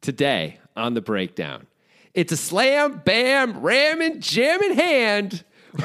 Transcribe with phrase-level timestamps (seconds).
[0.00, 1.66] today on the breakdown.
[2.14, 5.44] It's a slam, bam, ram, and jam in hand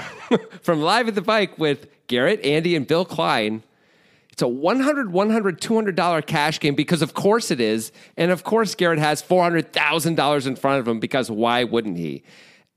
[0.62, 3.64] from Live at the Bike with Garrett, Andy, and Bill Klein.
[4.32, 7.92] It's a 100 100 $200 cash game because, of course, it is.
[8.18, 12.24] And of course, Garrett has $400,000 in front of him because why wouldn't he?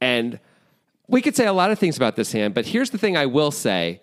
[0.00, 0.38] And
[1.08, 3.26] we could say a lot of things about this hand, but here's the thing I
[3.26, 4.00] will say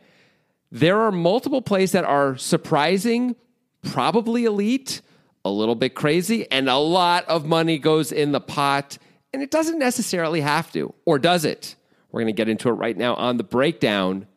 [0.72, 3.36] there are multiple plays that are surprising,
[3.84, 5.02] probably elite,
[5.46, 8.98] a little bit crazy, and a lot of money goes in the pot.
[9.32, 11.76] And it doesn't necessarily have to, or does it?
[12.12, 14.28] We're going to get into it right now on the breakdown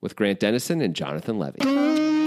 [0.00, 2.17] with Grant Denison and Jonathan Levy.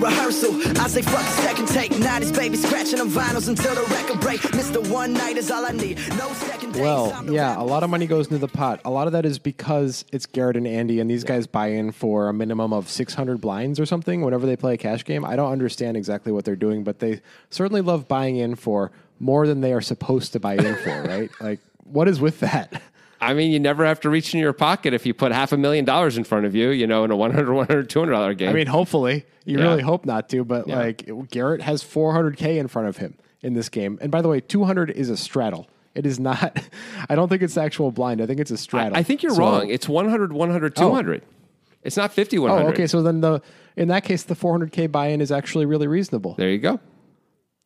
[0.00, 0.54] Rehearsal.
[0.80, 1.98] I say fuck a second take.
[1.98, 4.40] Night baby scratching on vinyls until the record break.
[4.40, 4.86] Mr.
[4.90, 5.98] One Night is all I need.
[6.16, 6.82] No second days.
[6.82, 8.80] Well, yeah, a lot of money goes into the pot.
[8.84, 11.92] A lot of that is because it's Garrett and Andy, and these guys buy in
[11.92, 15.24] for a minimum of 600 blinds or something whenever they play a cash game.
[15.24, 19.46] I don't understand exactly what they're doing, but they certainly love buying in for more
[19.46, 21.30] than they are supposed to buy in for, right?
[21.40, 22.82] Like, what is with that?
[23.20, 25.56] I mean, you never have to reach in your pocket if you put half a
[25.56, 28.48] million dollars in front of you, you know, in a 100 100 $200 game.
[28.48, 29.64] I mean, hopefully, you Yeah.
[29.64, 30.78] really hope not to, but Yeah.
[30.78, 33.98] like Garrett has 400k in front of him in this game.
[34.00, 35.68] And by the way, 200 is a straddle.
[35.94, 36.58] It is not.
[37.10, 38.22] I don't think it's actual blind.
[38.22, 38.96] I think it's a straddle.
[38.96, 39.68] I think you're So- wrong.
[39.68, 41.22] It's 100 100 200.
[41.82, 42.86] It's not 50 Oh, okay.
[42.86, 43.40] So then the
[43.76, 46.34] in that case, the 400k buy-in is actually really reasonable.
[46.36, 46.80] There you go.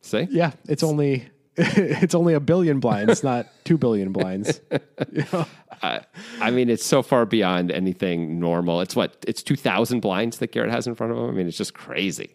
[0.02, 0.28] See?
[0.30, 1.24] Yeah, it's only
[1.56, 4.60] it's only a billion blinds, not two billion blinds.
[5.82, 8.80] I mean, it's so far beyond anything normal.
[8.80, 9.16] It's what?
[9.26, 11.28] It's 2,000 blinds that Garrett has in front of him.
[11.28, 12.34] I mean, it's just crazy.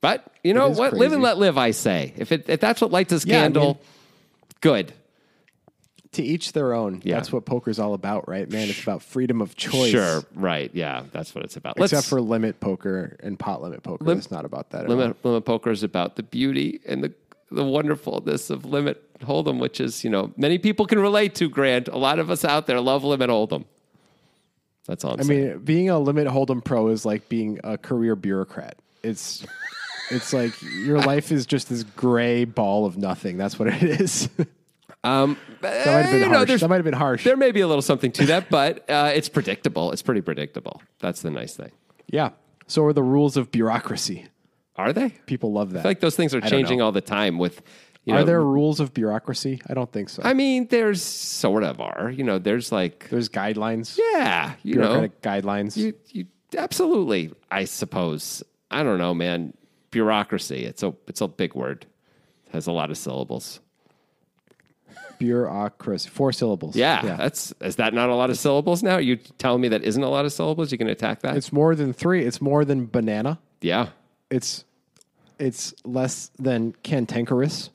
[0.00, 0.94] But you know what?
[0.94, 2.14] Live and let live, I say.
[2.16, 3.78] If, it, if that's what lights his Yeah, I candle, mean-
[4.60, 4.92] good.
[6.12, 7.02] to each their own.
[7.04, 7.16] Yeah.
[7.16, 8.68] That's what poker's all about, right, man?
[8.68, 9.90] It's about freedom of choice.
[9.90, 10.22] Sure.
[10.34, 10.70] Right.
[10.72, 11.02] Yeah.
[11.12, 11.78] That's what it's about.
[11.78, 14.04] Except for limit poker and pot limit poker.
[14.04, 14.96] Lim- it's not about that at all.
[14.96, 17.12] limit, limit poker is about the beauty and the,
[17.50, 21.88] the wonderfulness of limit hold'em, which is, you know, many people can relate to, Grant.
[21.88, 23.64] A lot of us out there love limit hold'em.
[24.86, 25.48] That's all I'm I saying.
[25.48, 28.76] mean, being a limit hold'em pro is like being a career bureaucrat.
[29.02, 29.44] It's
[30.10, 33.36] it's like your life is just this gray ball of nothing.
[33.36, 34.28] That's what it is.
[35.04, 36.60] Um, that might have been you know, harsh.
[36.60, 37.22] that might have been harsh.
[37.24, 39.92] There may be a little something to that, but uh, it's predictable.
[39.92, 40.82] It's pretty predictable.
[40.98, 41.70] That's the nice thing.
[42.08, 42.30] yeah.
[42.66, 44.26] So are the rules of bureaucracy.
[44.78, 45.10] Are they?
[45.26, 45.82] People love that.
[45.82, 47.36] feel like those things are changing all the time.
[47.38, 47.60] With
[48.04, 49.60] you are know, there rules of bureaucracy?
[49.68, 50.22] I don't think so.
[50.24, 52.10] I mean, there's sort of are.
[52.10, 55.76] You know, there's like There's guidelines, yeah, you know, guidelines.
[55.76, 57.32] you you absolutely.
[57.50, 58.42] I suppose.
[58.70, 59.52] I don't know, man.
[59.90, 60.64] Bureaucracy.
[60.64, 61.84] It's a it's a big word.
[62.46, 63.60] It has a lot of syllables.
[65.18, 66.08] bureaucracy.
[66.08, 66.76] Four syllables.
[66.76, 68.98] Yeah, that's is that not a lot of syllables now?
[68.98, 70.70] You telling me that isn't a lot of syllables?
[70.72, 71.36] You can attack that?
[71.36, 72.24] It's more than three.
[72.24, 73.38] It's more than banana.
[73.60, 73.88] yeah.
[74.30, 74.64] It's
[75.38, 77.70] it's less than cantankerous.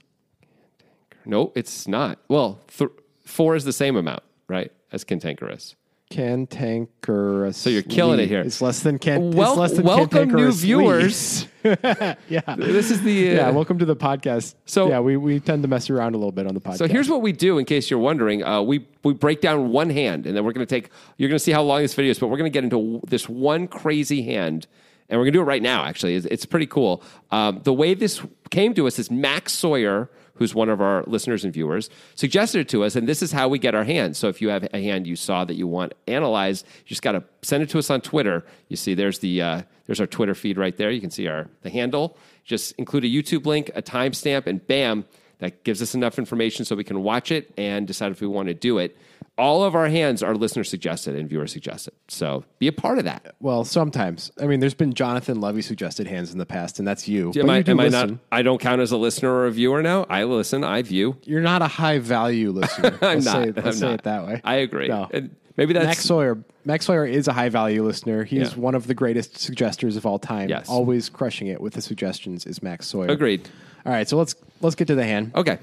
[1.26, 2.20] No, it's not.
[2.28, 2.90] Well, th-
[3.26, 5.76] four is the same amount, right, as cantankerous.
[6.10, 7.58] Cantankerous.
[7.58, 8.42] So you're killing it here.
[8.42, 9.32] It's less than can.
[9.32, 11.48] Wel- it's less than welcome, new viewers.
[11.64, 12.42] yeah.
[12.56, 14.54] this is the uh, Yeah, welcome to the podcast.
[14.66, 16.78] So- yeah, we, we tend to mess around a little bit on the podcast.
[16.78, 18.44] So here's what we do, in case you're wondering.
[18.44, 20.90] Uh, we we break down one hand, and then we're going to take.
[21.18, 22.76] You're going to see how long this video is, but we're going to get into
[22.78, 24.68] w- this one crazy hand,
[25.14, 25.86] and we're going to do it right now.
[25.86, 27.04] Actually, it's, it's pretty cool.
[27.30, 28.20] Um, the way this
[28.50, 32.70] came to us is Max Sawyer, who's one of our listeners and viewers, suggested it
[32.70, 34.18] to us, and this is how we get our hands.
[34.18, 37.12] So if you have a hand you saw that you want analyzed, you just got
[37.12, 38.44] to send it to us on Twitter.
[38.70, 40.90] You see, there's the uh, there's our Twitter feed right there.
[40.90, 42.18] You can see our the handle.
[42.44, 45.06] Just include a YouTube link, a timestamp, and bam.
[45.38, 48.48] That gives us enough information so we can watch it and decide if we want
[48.48, 48.98] to do it.
[49.38, 51.94] All of our hands are listener suggested and viewer suggested.
[52.08, 53.34] So be a part of that.
[53.40, 54.32] well, sometimes.
[54.40, 57.32] I mean, there's been Jonathan Levy suggested hands in the past, and that's you.
[57.38, 58.12] Am I, you am I not?
[58.32, 60.06] I don't count as a listener or a viewer now.
[60.08, 60.64] I listen.
[60.64, 61.18] I view.
[61.24, 62.92] You're not a high value listener.
[63.02, 63.34] I'm Let's not.
[63.44, 63.94] Say, let's I'm say not.
[63.96, 64.42] it that way.
[64.44, 64.88] I agree.
[64.88, 65.10] No.
[65.12, 66.38] And maybe that's Max Sawyer.
[66.66, 68.24] Max Sawyer is a high value listener.
[68.26, 68.60] He's Yeah.
[68.60, 70.48] one of the greatest suggesters of all time.
[70.50, 70.70] Yes.
[70.70, 73.10] Always crushing it with the suggestions is Max Sawyer.
[73.10, 73.50] agreed.
[73.86, 75.32] All right, so let's let's get to the hand.
[75.36, 75.58] Okay.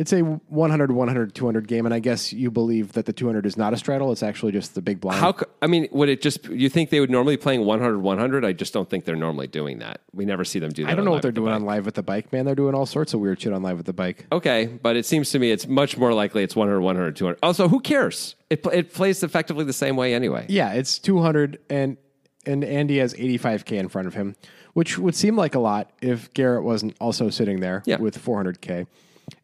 [0.00, 3.58] It's a 100 100 200 game and I guess you believe that the 200 is
[3.58, 5.20] not a straddle, it's actually just the big blind.
[5.20, 5.32] How?
[5.32, 6.46] co- I mean, would it just?
[6.48, 8.42] You think they would normally playing 100 100?
[8.46, 10.00] I just don't think they're normally doing that.
[10.14, 10.90] We never see them do that.
[10.90, 11.60] I don't know what they're the doing Bike.
[11.60, 12.46] on live with the bike, man.
[12.46, 14.24] They're doing all sorts of weird shit on live with the bike.
[14.32, 17.38] Okay, but it seems to me it's much more likely it's 100 100 200.
[17.42, 18.36] Also, who cares?
[18.48, 20.46] It it plays effectively the same way anyway.
[20.48, 21.98] Yeah, it's 200 and
[22.46, 24.34] and Andy has 85k in front of him,
[24.72, 27.98] which would seem like a lot if Garrett wasn't also sitting there Yeah.
[27.98, 28.86] with 400k.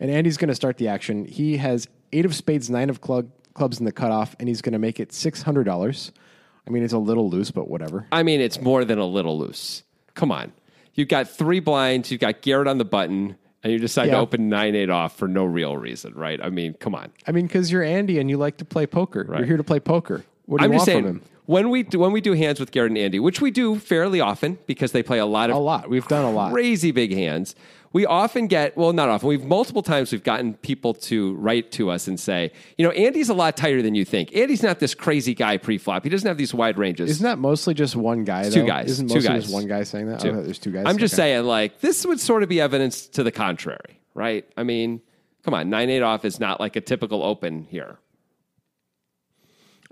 [0.01, 1.25] And Andy's going to start the action.
[1.25, 4.75] He has 8 of spades, 9 of club, clubs in the cutoff, and he's going
[4.75, 6.13] to make it six hundred dollars.
[6.67, 8.07] I mean, it's a little loose, but whatever.
[8.13, 9.83] I mean, it's more than a little loose.
[10.15, 10.53] Come on.
[10.95, 14.49] You've got three blinds, you've got Garrett on the button, and you decide to open
[14.49, 16.41] 9 8 off for no real reason, right?
[16.43, 17.13] I mean, come on.
[17.27, 19.25] I mean, because you're Andy and you like to play poker.
[19.29, 19.39] Right.
[19.39, 20.25] You're here to play poker.
[20.47, 21.23] What do I'm you just want saying, from him?
[21.47, 24.21] when we, do, when we do hands with Garrett and Andy, which we do fairly
[24.21, 25.89] often because they play a lot of A lot.
[25.91, 26.53] We've done a lot.
[26.53, 27.55] crazy big hands.
[27.97, 31.89] We often get, well, not often, we've multiple times we've gotten people to write to
[31.89, 34.37] us and say, you know, Andy's a lot tighter than you think.
[34.37, 36.05] Andy's not this crazy guy pre flop.
[36.05, 37.09] He doesn't have these wide ranges.
[37.09, 38.51] Isn't that mostly just one guy?
[38.51, 38.67] two though?
[38.67, 38.91] guys.
[38.91, 39.43] Isn't two mostly guys.
[39.45, 40.21] just one guy saying that?
[40.21, 40.29] Two.
[40.29, 40.85] Oh, there's two guys.
[40.87, 41.23] I'm just Okay.
[41.23, 44.45] saying, like, this would sort of be evidence to the contrary, right?
[44.59, 45.01] I mean,
[45.43, 47.97] come on, 9 8 off is not like a typical open here.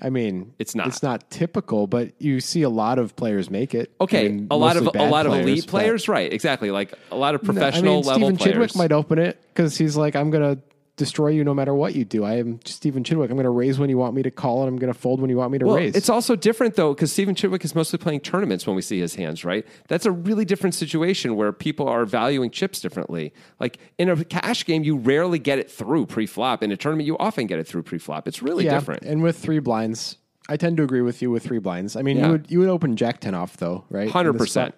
[0.01, 0.87] I mean, It's not.
[0.89, 3.93] It's not typical, but you see a lot of players make it.
[4.01, 6.33] Okay, I mean, a lot of a lot of players, elite players, right?
[6.33, 8.73] Exactly, like a lot of No, professional I mean, level Stephen players.
[8.73, 10.63] Chidwick might open it because he's like, I'm going to
[10.97, 12.25] destroy you no matter what you do.
[12.25, 13.25] I am Stephen Chidwick.
[13.29, 15.21] I'm going to raise when you want me to call, and I'm going to fold
[15.21, 15.97] when you want me to Well, raise.
[15.97, 19.17] it's also different though because Stephen Chidwick is mostly playing tournaments when we see his
[19.17, 19.67] hands, right?
[19.89, 23.33] That's a really different situation where people are valuing chips differently.
[23.59, 26.63] Like in a cash game, you rarely get it through pre-flop.
[26.63, 28.29] In a tournament, you often get it through pre-flop.
[28.29, 29.03] It's really yeah, different.
[29.03, 30.19] And with three blinds,
[30.49, 31.97] I tend to agree with you with three blinds.
[31.97, 32.27] I mean, Yeah.
[32.27, 34.09] you would you would open Jack ten off though, right?
[34.11, 34.75] Hundred percent.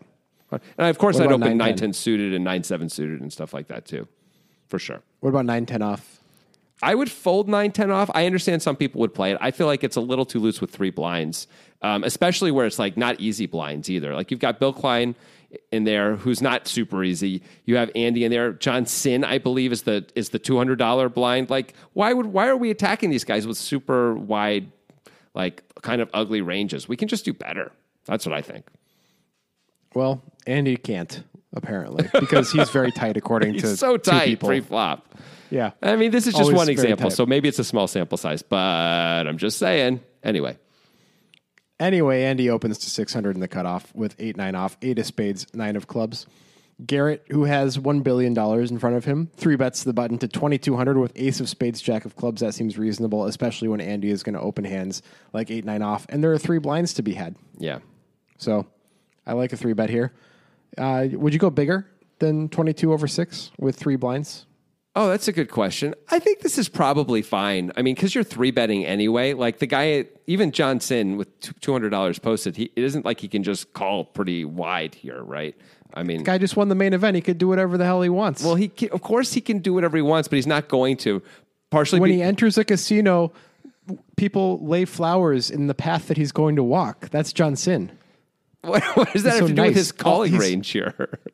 [0.50, 1.56] And of course, I'd open 9-10?
[1.56, 4.06] 9 10 suited and 9 7 suited and stuff like that too,
[4.68, 5.02] for sure.
[5.20, 6.16] What about nine ten off?
[6.82, 8.10] I would fold 9 10 off.
[8.14, 9.38] I understand some people would play it.
[9.40, 11.46] I feel like it's a little too loose with three blinds,
[11.82, 14.14] um, especially where it's like not easy blinds either.
[14.14, 15.14] Like you've got Bill Klein
[15.72, 17.42] in there who's not super easy.
[17.64, 18.52] You have Andy in there.
[18.52, 21.48] John Sin, I believe, is the is the two hundred dollar blind.
[21.48, 24.70] Like why would why are we attacking these guys with super wide,
[25.34, 26.88] like kind of ugly ranges?
[26.88, 27.72] We can just do better.
[28.04, 28.66] That's what I think.
[29.94, 31.22] Well, Andy can't
[31.56, 35.14] apparently because he's very tight according to so tight pre flop.
[35.50, 35.72] Yeah.
[35.82, 38.42] I mean, this is just Always one example, so maybe it's a small sample size,
[38.42, 40.00] but I'm just saying.
[40.22, 40.58] Anyway,
[41.78, 45.46] Anyway, Andy opens to 600 in the cutoff with 8 9 off, 8 of spades,
[45.54, 46.26] 9 of clubs.
[46.84, 50.98] Garrett, who has $1 billion in front of him, three bets the button to 2200
[50.98, 52.40] with ace of spades, jack of clubs.
[52.40, 56.06] That seems reasonable, especially when Andy is going to open hands like 8 9 off.
[56.08, 57.36] And there are three blinds to be had.
[57.58, 57.78] yeah.
[58.38, 58.66] So
[59.26, 60.12] I like a three bet here.
[60.78, 61.86] Uh, would you go bigger
[62.18, 64.46] than 22 over 6 with three blinds?
[64.98, 65.94] Oh, that's a good question.
[66.10, 67.70] I think this is probably fine.
[67.76, 69.34] I mean, because you're three betting anyway.
[69.34, 73.20] Like the guy, even John Sin with two hundred dollars posted, he it isn't like
[73.20, 75.54] he can just call pretty wide here, right?
[75.92, 77.14] I mean, Guy just won the main event.
[77.14, 78.42] He could do whatever the hell he wants.
[78.42, 80.96] well, he can, of course he can do whatever he wants, but he's not going
[80.98, 81.22] to.
[81.70, 83.32] Partially, when be- he enters a casino,
[84.16, 87.10] people lay flowers in the path that he's going to walk.
[87.10, 87.90] That's John Sin.
[88.66, 89.76] What, what does that have so to do with nice.
[89.76, 91.18] his calling range here?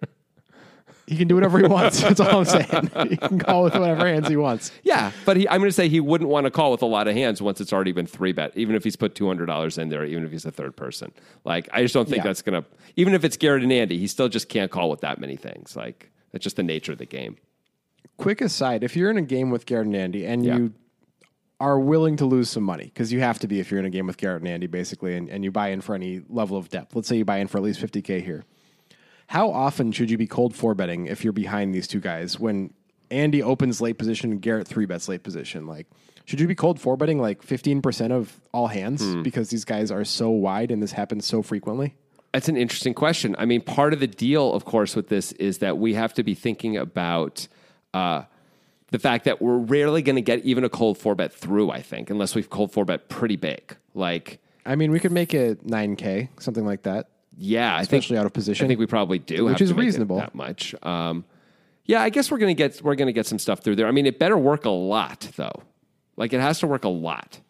[1.08, 2.00] He can do whatever he wants.
[2.00, 2.90] That's all I'm saying.
[3.11, 4.70] He can call with whatever hands he wants.
[4.82, 7.06] yeah, but he, I'm going to say he wouldn't want to call with a lot
[7.08, 9.76] of hands once it's already been three bet, even if he's put two hundred dollars
[9.79, 11.12] in there, even if he's a third person.
[11.44, 12.23] Like I just don't think Yeah.
[12.23, 12.69] that's going to.
[12.96, 15.76] Even if it's Garrett and Andy, he still just can't call with that many things.
[15.76, 17.37] Like that's just the nature of the game.
[18.17, 20.56] Quick aside: if you're in a game with Garrett and Andy, and Yeah.
[20.56, 20.73] you
[21.62, 23.91] are willing to lose some money because you have to be if you're in a
[23.91, 26.69] game with Garrett and Andy, basically, and, and you buy in for any level of
[26.69, 26.94] depth.
[26.97, 28.44] Let's say you buy in for at least 50k here.
[29.29, 32.75] How often should you be cold four betting if you're behind these two guys when
[33.11, 35.67] Andy opens late position and Garrett three bets late position?
[35.67, 35.87] Like,
[36.25, 39.23] should you be cold four betting like 15% of all hands Hmm.
[39.23, 41.94] because these guys are so wide and this happens so frequently?
[42.32, 43.36] That's an interesting question.
[43.39, 46.22] I mean, part of the deal, of course, with this is that we have to
[46.25, 47.46] be thinking about
[47.94, 48.22] uh,
[48.93, 51.70] the fact that we're rarely going to get even a cold four bet through.
[51.70, 53.77] I think, unless we've cold four bet pretty big.
[53.94, 57.08] Like, I mean, we could make it 9K, something like that.
[57.37, 58.65] yeah, I Especially think, out of position.
[58.67, 60.19] I think we probably do, Which have is to make it reasonable.
[60.19, 60.75] that much.
[60.84, 61.25] Um,
[61.84, 63.89] yeah, I guess we're gonna get we're gonna get some stuff through there.
[63.89, 65.63] I mean, it better work a lot though.
[66.17, 67.41] Like, it has to work a lot.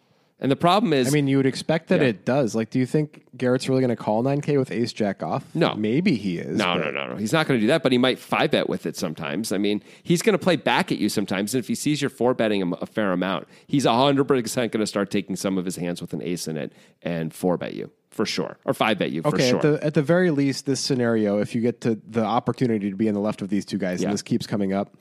[0.42, 2.08] And the problem is, I mean, you would expect that Yeah.
[2.08, 2.54] it does.
[2.56, 5.44] Like, do you think Garrett's really going to call 9K with ace jack off?
[5.54, 5.74] No.
[5.76, 6.58] Maybe he is.
[6.58, 7.16] No, but- no, no, no.
[7.16, 9.52] He's not going to do that, but he might five bet with it sometimes.
[9.52, 11.54] I mean, he's going to play back at you sometimes.
[11.54, 14.86] And if he sees you're four betting him a fair amount, he's 100% going to
[14.86, 16.72] start taking some of his hands with an ace in it
[17.02, 19.56] and four bet you for sure, or five bet you for Okay, sure.
[19.58, 22.96] at, the, at the very least, this scenario, if you get to the opportunity to
[22.96, 24.08] be in the left of these two guys, Yeah.
[24.08, 24.92] and this keeps coming up,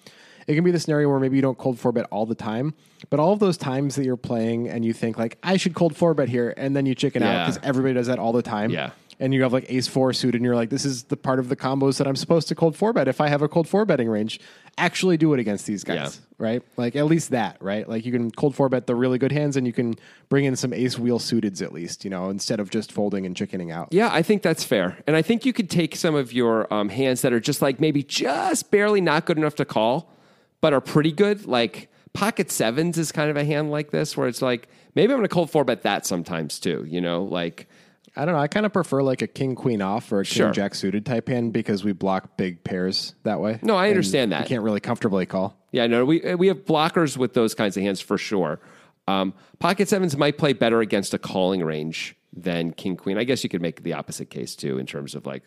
[0.48, 2.74] it can be the scenario where maybe you don't cold four bet all the time,
[3.10, 5.96] but all of those times that you're playing and you think like I should cold
[5.96, 8.70] four bet here, and then you chicken out because everybody does that all the time.
[8.70, 8.92] Yeah.
[9.20, 11.48] And you have like ace four suited, and you're like, this is the part of
[11.48, 13.86] the combos that I'm supposed to cold four bet if I have a cold four
[13.86, 14.40] betting range.
[14.80, 16.64] Actually, do it against these guys, right?
[16.76, 17.88] Like at least that, right?
[17.88, 19.94] Like you can cold four bet the really good hands, and you can
[20.30, 23.38] bring in some ace wheel suiteds at least, you know, instead of just folding and
[23.38, 23.90] chickening out.
[23.92, 24.98] Yeah, I think that's fair.
[25.06, 27.80] And I think you could take some of your um, hands that are just like
[27.80, 30.12] maybe just barely not good enough to call,
[30.62, 34.28] but are pretty good, like pocket sevens is kind of a hand like this where
[34.28, 36.86] it's like maybe I'm going to cold four bet that sometimes too.
[36.88, 37.68] You know, like
[38.16, 38.42] I don't know.
[38.42, 40.52] I kind of prefer like a king queen off or a king Sure.
[40.52, 43.60] jack suited type hand because we block big pairs that way.
[43.62, 44.42] No, I understand that.
[44.42, 45.58] You can't really comfortably call.
[45.72, 48.60] Yeah, no, we we have blockers with those kinds of hands for sure.
[49.08, 53.18] Um, pocket sevens might play better against a calling range than king queen.
[53.18, 55.44] I guess you could make the opposite case too in terms of like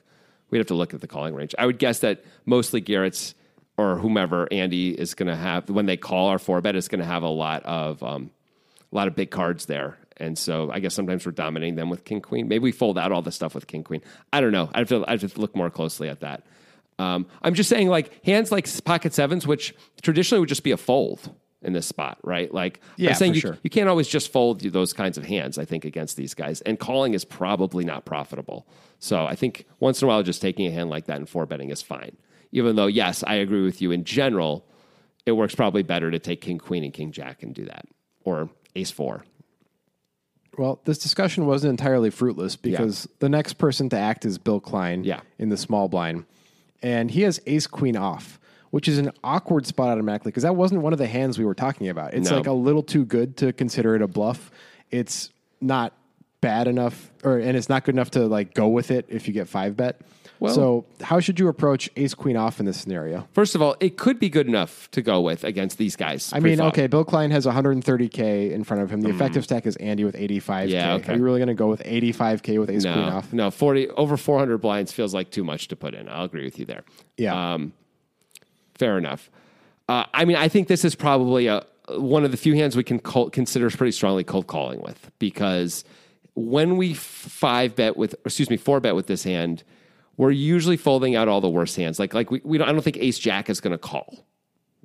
[0.50, 1.54] we'd have to look at the calling range.
[1.58, 3.34] I would guess that mostly Garrett's
[3.76, 7.00] or whomever Andy is going to have when they call our four bet is going
[7.00, 8.30] to have a lot of um,
[8.92, 9.98] a lot of big cards there.
[10.16, 12.46] And so I guess sometimes we're dominating them with king queen.
[12.46, 14.00] Maybe we fold out all the stuff with king queen.
[14.32, 14.70] I don't know.
[14.72, 16.44] I have to, I have to look more closely at that.
[17.00, 20.76] Um, I'm just saying, like hands like pocket sevens, which traditionally would just be a
[20.76, 22.52] fold in this spot, right?
[22.54, 23.58] Like Yeah, I'm saying, you, sure.
[23.64, 25.58] you can't always just fold those kinds of hands.
[25.58, 28.68] I think against these guys, and calling is probably not profitable.
[29.00, 31.46] So I think once in a while, just taking a hand like that and four
[31.46, 32.16] betting is fine.
[32.54, 34.64] Even though, yes, I agree with you in general,
[35.26, 37.84] it works probably better to take king queen and king jack and do that,
[38.24, 39.24] or ace four.
[40.56, 45.02] Well, this discussion wasn't entirely fruitless because the next person to act is Bill Klein
[45.02, 45.20] Yeah.
[45.36, 46.26] in the small blind.
[46.80, 48.38] And he has ace queen off,
[48.70, 51.54] which is an awkward spot automatically because that wasn't one of the hands we were
[51.56, 52.14] talking about.
[52.14, 52.36] It's No.
[52.36, 54.52] like a little too good to consider it a bluff.
[54.92, 55.30] It's
[55.60, 55.92] not
[56.44, 59.32] bad enough or and it's not good enough to like go with it if you
[59.32, 60.00] get five bet.
[60.40, 63.26] Well- so how should you approach ace queen off in this scenario?
[63.32, 66.30] First of all, it could be good enough to go with against these guys.
[66.34, 69.00] I mean, okay, Bill Klein has 130k in front of him.
[69.00, 70.66] The effective stack is Andy with 85k.
[70.66, 70.68] Mm.
[70.70, 71.12] Yeah, okay.
[71.12, 73.32] Are you really going to go with 85k with ace queen off?
[73.32, 76.08] no, forty over four hundred blinds feels like too much to put in.
[76.08, 76.82] I'll agree with you there.
[77.16, 77.54] Yeah.
[77.54, 77.72] Um,
[78.74, 79.30] fair enough.
[79.88, 82.84] Uh, I mean, I think this is probably a one of the few hands we
[82.84, 85.84] can consider pretty strongly cold calling with because
[86.34, 89.62] when we five bet with, or excuse me, four bet with this hand,
[90.16, 91.98] we're usually folding out all the worst hands.
[91.98, 94.24] Like, like we, we don't, I don't think Ace Jack is going to call.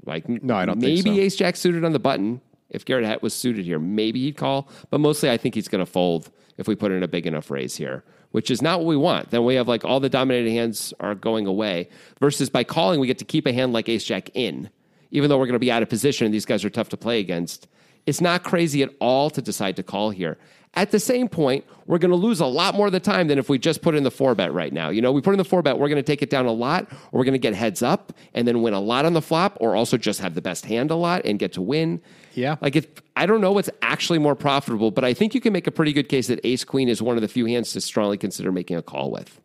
[0.06, 1.22] Like, No, I don't maybe think so.
[1.22, 2.42] Ace Jack suited on the button.
[2.70, 4.70] If Garrett Hat was suited here, maybe he'd call.
[4.90, 7.50] But mostly, I think he's going to fold if we put in a big enough
[7.50, 9.32] raise here, which is not what we want.
[9.32, 11.90] Then we have like all the dominated hands are going away.
[12.20, 14.70] Versus by calling, we get to keep a hand like Ace Jack in,
[15.10, 16.98] even though we're going to be out of position and these guys are tough to
[16.98, 17.68] play against.
[18.10, 20.40] It's not crazy at all to decide to call here.
[20.74, 23.38] At the same point, we're going to lose a lot more of the time than
[23.38, 24.90] if we just put in the four bet right now.
[24.90, 26.52] You know, we put in the four bet, we're going to take it down a
[26.52, 29.22] lot, or we're going to get heads up and then win a lot on the
[29.22, 32.02] flop, or also just have the best hand a lot and get to win.
[32.34, 32.56] Yeah.
[32.62, 35.68] Like if I don't know what's actually more profitable, but I think you can make
[35.68, 38.18] a pretty good case that Ace Queen is one of the few hands to strongly
[38.18, 39.40] consider making a call with.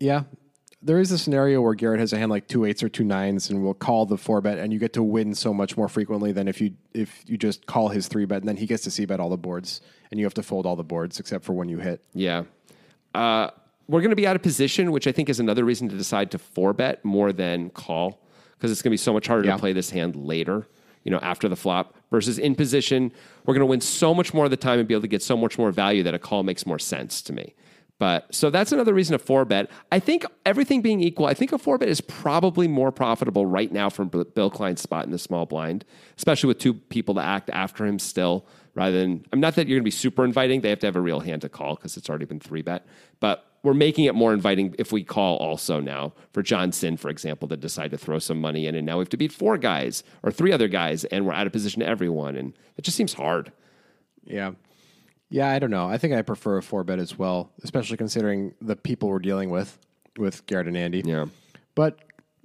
[0.00, 0.24] Yeah.
[0.86, 3.48] There is a scenario where Garrett has a hand like two eights or two nines
[3.48, 6.30] and will call the four bet and you get to win so much more frequently
[6.30, 8.90] than if you if you just call his three bet and then he gets to
[8.90, 11.54] see bet all the boards and you have to fold all the boards except for
[11.54, 12.04] when you hit.
[12.12, 12.44] Yeah.
[13.14, 13.48] Uh,
[13.88, 16.30] we're going to be out of position, which I think is another reason to decide
[16.32, 18.20] to four bet more than call
[18.52, 19.54] because it's going to be so much harder Yeah.
[19.54, 20.66] to play this hand later,
[21.02, 23.10] you know, after the flop versus in position.
[23.46, 25.22] We're going to win so much more of the time and be able to get
[25.22, 27.54] so much more value that a call makes more sense to me.
[27.98, 29.70] But so that's another reason a four bet.
[29.92, 33.70] I think everything being equal, I think a four bet is probably more profitable right
[33.70, 35.84] now from Bill Klein's spot in the small blind,
[36.16, 39.24] especially with two people to act after him still, rather than.
[39.32, 40.60] I'm not that you're going to be super inviting.
[40.60, 42.84] They have to have a real hand to call because it's already been three bet.
[43.20, 47.08] But we're making it more inviting if we call also now for John Sin, for
[47.08, 49.56] example, to decide to throw some money in, and now we have to beat four
[49.56, 52.96] guys or three other guys, and we're out of position to everyone, and it just
[52.96, 53.52] seems hard.
[54.24, 54.52] Yeah.
[55.30, 55.88] Yeah, I don't know.
[55.88, 59.50] I think I prefer a four bet as well, especially considering the people we're dealing
[59.50, 59.78] with
[60.16, 61.02] with Garrett and Andy.
[61.04, 61.26] Yeah.
[61.74, 61.98] But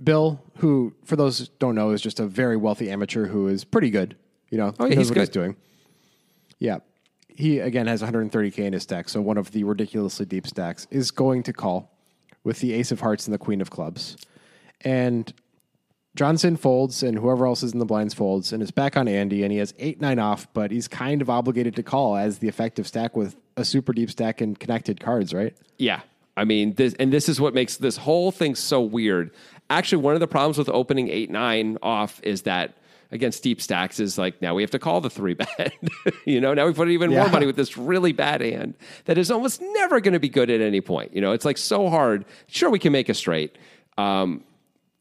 [0.03, 3.63] Bill, who for those who don't know, is just a very wealthy amateur who is
[3.63, 4.15] pretty good.
[4.49, 5.33] You know, Oh, he yeah, knows he's what he's good.
[5.33, 5.55] doing.
[6.57, 6.77] Yeah.
[7.27, 11.11] He again has 130k in his stack, so one of the ridiculously deep stacks is
[11.11, 11.91] going to call
[12.43, 14.17] with the ace of hearts and the queen of clubs.
[14.81, 15.31] And
[16.15, 19.43] Johnson folds and whoever else is in the blinds folds and is back on Andy
[19.43, 22.47] and he has 8 9 off, but he's kind of obligated to call as the
[22.47, 25.55] effective stack with a super deep stack and connected cards, right?
[25.77, 26.01] Yeah.
[26.35, 29.31] I mean, this, and this is what makes this whole thing so weird.
[29.69, 32.75] Actually, one of the problems with opening 8 9 off is that
[33.11, 35.73] against deep stacks is like now we have to call the three bet.
[36.25, 38.75] you know, now we put even more money with this really bad hand
[39.05, 41.13] that is almost never going to be good at any point.
[41.13, 42.25] You know, it's like so hard.
[42.47, 43.57] Sure, we can make a straight.
[43.97, 44.43] Um,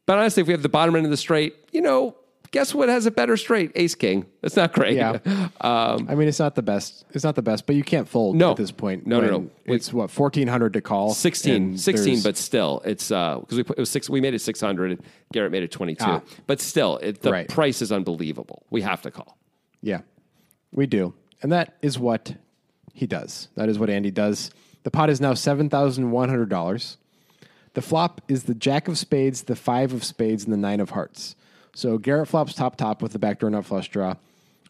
[0.09, 2.15] but honestly, if we have the bottom end of the straight, you know,
[2.49, 3.71] guess what has a better straight?
[3.75, 4.25] Ace King.
[4.41, 4.95] That's not great.
[4.97, 5.19] Yeah.
[5.61, 7.05] I mean, it's not the best.
[7.11, 8.49] It's not the best, but you can't fold Um, No.
[8.49, 9.05] at this point.
[9.05, 9.49] No, no, no.
[9.65, 11.13] It's what, 1400 to call?
[11.13, 14.09] 16, 16, but still, it's because we put, it was six.
[14.09, 14.99] We made it six hundred.
[15.31, 16.05] Garrett made it twenty two.
[16.07, 16.21] Ah.
[16.47, 17.47] But still, it, the Right.
[17.47, 18.63] price is unbelievable.
[18.71, 19.37] We have to call.
[19.83, 20.01] Yeah,
[20.71, 21.13] we do.
[21.43, 22.33] And that is what
[22.95, 23.49] he does.
[23.53, 24.49] That is what Andy does.
[24.85, 26.97] The pot is now $7,100.
[27.73, 30.91] The flop is the jack of spades, the five of spades, and the nine of
[30.91, 31.35] hearts.
[31.75, 34.15] So Garrett flops top top with the backdoor nut flush draw.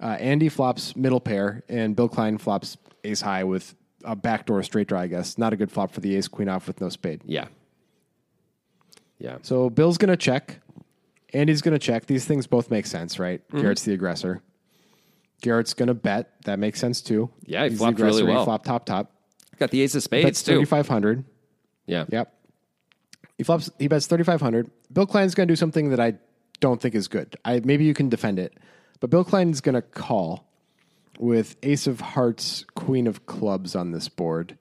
[0.02, 4.88] Uh, Andy flops middle pair, and Bill Klein flops ace high with a backdoor straight
[4.88, 5.00] draw.
[5.00, 7.22] I guess not a good flop for the ace queen off with no spade.
[7.26, 7.48] Yeah.
[9.18, 9.38] Yeah.
[9.42, 10.60] So Bill's going to check.
[11.34, 12.06] Andy's going to check.
[12.06, 13.46] These things both make sense, right?
[13.50, 13.62] Mm-hmm.
[13.62, 14.42] Garrett's the aggressor.
[15.42, 16.34] Garrett's going to bet.
[16.46, 17.30] That makes sense too.
[17.46, 18.40] Yeah, he He's flopped really well.
[18.40, 19.12] He flopped top top.
[19.58, 20.58] Got the ace of spades Bets too.
[20.58, 21.26] 3,500.
[21.86, 22.06] Yeah.
[22.10, 22.34] Yep.
[23.40, 23.72] He flops.
[23.80, 24.70] He bets thirty five hundred.
[24.92, 26.16] Bill Klein's going to do something that I
[26.60, 27.38] don't think is good.
[27.46, 28.54] I maybe you can defend it,
[29.00, 30.46] but Bill Klein's going to call
[31.18, 34.58] with Ace of Hearts, Queen of Clubs on this board,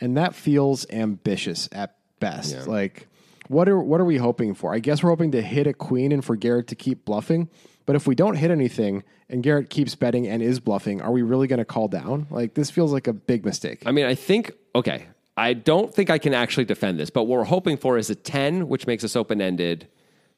[0.00, 2.54] and that feels ambitious at best.
[2.54, 2.62] Yeah.
[2.62, 3.08] Like,
[3.48, 4.72] what are what are we hoping for?
[4.72, 7.50] I guess we're hoping to hit a queen and for Garrett to keep bluffing.
[7.86, 11.22] But if we don't hit anything and Garrett keeps betting and is bluffing, are we
[11.22, 12.28] really going to call down?
[12.30, 13.82] Like this feels like a big mistake.
[13.84, 17.38] I mean, I think, okay, I don't think I can actually defend this, but what
[17.38, 19.88] we're hoping for is a 10, which makes us open ended,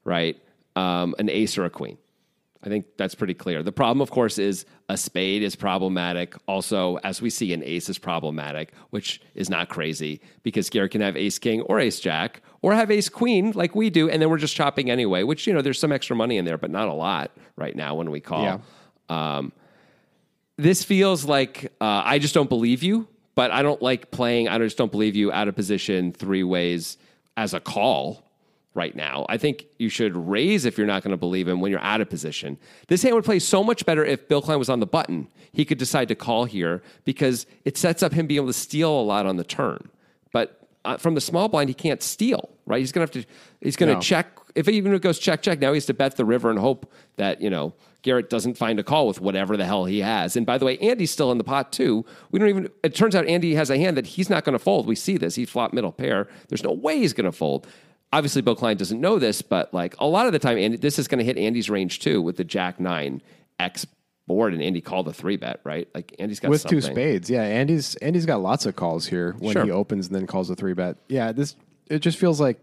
[0.05, 0.41] right?
[0.77, 1.99] Um, an ace or a queen.
[2.65, 3.63] I think that's pretty clear.
[3.63, 6.35] The problem, of course, is a spade is problematic.
[6.49, 11.03] Also, as we see, an ace is problematic, which is not crazy because Garrett can
[11.03, 14.31] have ace king or ace jack or have ace queen like we do, and then
[14.31, 16.89] we're just chopping anyway, which, you know, there's some extra money in there, but not
[16.89, 18.43] a lot right now when we call.
[19.11, 19.39] Yeah.
[20.57, 24.49] this feels like uh, I just don't believe you, but I don't like playing.
[24.49, 26.97] I just don't believe you out of position three ways
[27.37, 28.23] as a call
[28.75, 29.25] right now.
[29.29, 32.01] I think you should raise if you're not going to believe him when you're out
[32.01, 32.59] of position.
[32.89, 35.29] This hand would play so much better if Bill Klein was on the button.
[35.53, 38.91] He could decide to call here because it sets up him being able to steal
[38.91, 39.89] a lot on the turn.
[40.33, 42.81] But uh, from the small blind, he can't steal, right?
[42.81, 43.31] He's going to have to.
[43.61, 44.01] He's going to No.
[44.01, 44.27] check
[44.57, 45.61] if even if it goes check check.
[45.61, 47.73] Now he has to bet the river and hope that you know
[48.05, 50.37] Garrett doesn't find a call with whatever the hell he has.
[50.37, 52.05] And by the way, Andy's still in the pot too.
[52.31, 52.69] We don't even.
[52.85, 54.87] It turns out Andy has a hand that he's not going to fold.
[54.87, 55.35] We see this.
[55.35, 56.29] He flopped middle pair.
[56.49, 57.67] There's no way he's going to fold.
[58.13, 61.01] Obviously, Bill Klein doesn't know this, but like a lot of the time, Andy, this
[61.01, 63.21] is going to hit Andy's range too with the Jack Nine
[63.59, 63.87] X
[64.27, 65.89] board, and Andy called a three bet, right?
[65.95, 66.81] Like Andy's got with something.
[66.81, 67.29] two spades.
[67.29, 69.65] Yeah, Andy's Andy's got lots of calls here when Sure.
[69.65, 70.97] he opens and then calls a three bet.
[71.09, 71.57] Yeah, this
[71.89, 72.59] it just feels like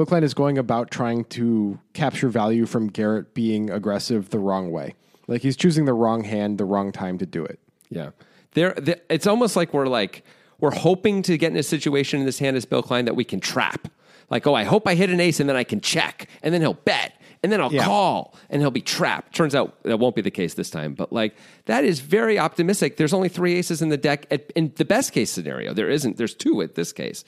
[0.00, 4.70] Bill Klein is going about trying to capture value from Garrett being aggressive the wrong
[4.70, 4.94] way.
[5.26, 7.60] Like he's choosing the wrong hand, the wrong time to do it.
[7.90, 8.12] Yeah.
[8.52, 10.24] There, there it's almost like we're like
[10.58, 13.24] we're hoping to get in a situation in this hand as Bill Klein that we
[13.24, 13.88] can trap.
[14.30, 16.62] Like, oh, I hope I hit an ace and then I can check and then
[16.62, 17.84] he'll bet and then I'll Yeah.
[17.84, 19.34] call and he'll be trapped.
[19.34, 21.36] Turns out that won't be the case this time, but like
[21.66, 22.96] that is very optimistic.
[22.96, 25.74] There's only three aces in the deck at, in the best case scenario.
[25.74, 26.16] There isn't.
[26.16, 27.22] There's two at this case.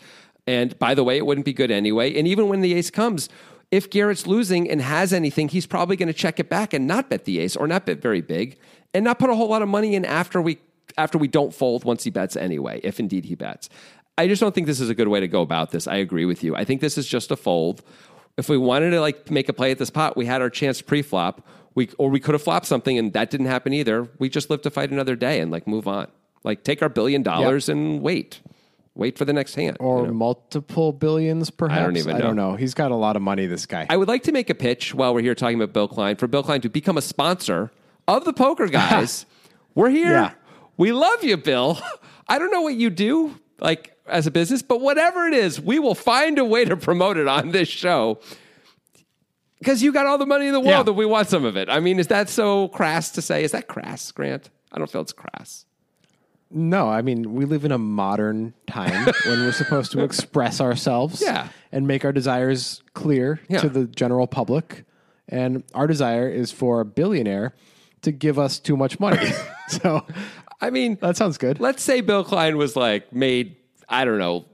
[0.46, 2.16] And by the way, it wouldn't be good anyway.
[2.18, 3.28] And even when the ace comes,
[3.70, 7.08] if Garrett's losing and has anything, he's probably going to check it back and not
[7.08, 8.58] bet the ace or not bet very big
[8.92, 10.58] and not put a whole lot of money in after we
[10.98, 13.70] after we don't fold once he bets anyway, if indeed he bets.
[14.18, 15.86] I just don't think this is a good way to go about this.
[15.86, 16.54] I agree with you.
[16.54, 17.82] I think this is just a fold.
[18.36, 20.82] If we wanted to like make a play at this pot, we had our chance
[20.82, 21.46] pre-flop.
[21.74, 24.08] We or we could have flopped something and that didn't happen either.
[24.18, 26.08] We just live to fight another day and like move on.
[26.44, 28.42] Like take our billion dollars and wait.
[28.94, 29.76] Wait for the next hand.
[29.80, 30.12] Or you know?
[30.12, 31.96] multiple billions, perhaps.
[31.96, 32.50] even I don't know.
[32.50, 32.56] know.
[32.56, 33.86] He's got a lot of money, this guy.
[33.88, 36.26] I would like to make a pitch while we're here talking about Bill Klein for
[36.26, 37.72] Bill Klein to become a sponsor
[38.06, 39.24] of the Poker Guys.
[39.74, 40.10] we're here.
[40.12, 40.32] Yeah.
[40.76, 41.78] We love you, Bill.
[42.28, 45.78] I don't know what you do like as a business, but whatever it is, we
[45.78, 48.18] will find a way to promote it on this show.
[49.58, 50.82] Because you got all the money in the world Yeah.
[50.82, 51.68] that we want some of it.
[51.70, 53.44] I mean, is that so crass to say?
[53.44, 54.50] Is that crass, Grant?
[54.72, 55.66] I don't feel it's crass.
[56.54, 61.22] No, I mean, we live in a modern time when we're supposed to express ourselves
[61.24, 61.48] Yeah.
[61.70, 63.60] and make our desires clear Yeah.
[63.60, 64.84] to the general public.
[65.28, 67.54] And our desire is for a billionaire
[68.02, 69.30] to give us too much money.
[69.68, 70.04] so
[70.60, 71.58] I mean, that sounds good.
[71.60, 73.56] let's say Bill Klein was like made,
[73.88, 74.44] I don't know,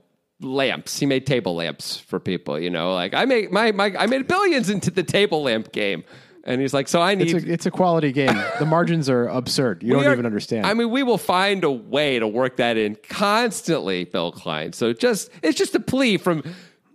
[0.41, 0.97] lamps.
[0.99, 4.25] He made table lamps for people, you know, like I made my, my I made
[4.27, 6.03] billions into the table lamp game.
[6.45, 8.35] And he's like, so I need It's a, it's a quality game.
[8.59, 9.83] The margins are absurd.
[9.83, 10.65] You we don't are- even understand.
[10.65, 14.73] I mean, we will find a way to work that in constantly, Bill Klein.
[14.73, 16.43] So just it's just a plea from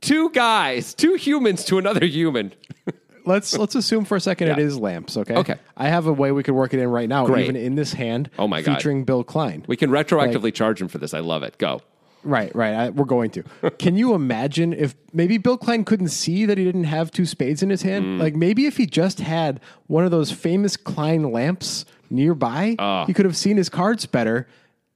[0.01, 2.53] two guys, two humans to another human.
[3.27, 4.65] let's let's assume for a second it Yeah.
[4.65, 5.17] is lamps.
[5.17, 5.35] Okay.
[5.35, 5.55] Okay.
[5.77, 7.45] I have a way we could work it in right now, Great.
[7.45, 8.31] even in this hand.
[8.39, 8.77] Oh my God.
[8.77, 9.65] featuring Bill Klein.
[9.69, 11.15] We can retroactively charge him for this.
[11.15, 11.59] I love it.
[11.59, 11.81] Go.
[12.25, 12.75] Right, right.
[12.75, 13.43] I, we're going to.
[13.79, 17.63] Can you imagine if maybe Bill Klein couldn't see that he didn't have two spades
[17.63, 17.87] in his Mm.
[17.89, 18.19] hand?
[18.19, 23.05] Like maybe if he just had one of those famous Klein lamps nearby, Ah.
[23.07, 24.47] he could have seen his cards better.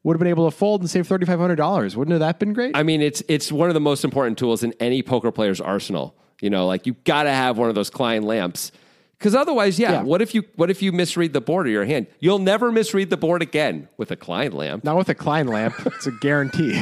[0.04, 1.96] Would have been able to fold and save thirty five hundred dollars.
[1.96, 2.74] Wouldn't have that been great?
[2.76, 6.14] I mean, it's it's one of the most important tools in any poker player's arsenal.
[6.40, 8.70] You know, like you got to have one of those Klein lamps.
[9.18, 10.02] Because otherwise, yeah, Yeah.
[10.02, 12.06] What if you what if you misread the board of your hand?
[12.20, 14.84] You'll never misread the board again with a Klein lamp.
[14.84, 15.74] Not with a Klein lamp.
[15.86, 16.80] it's a guarantee.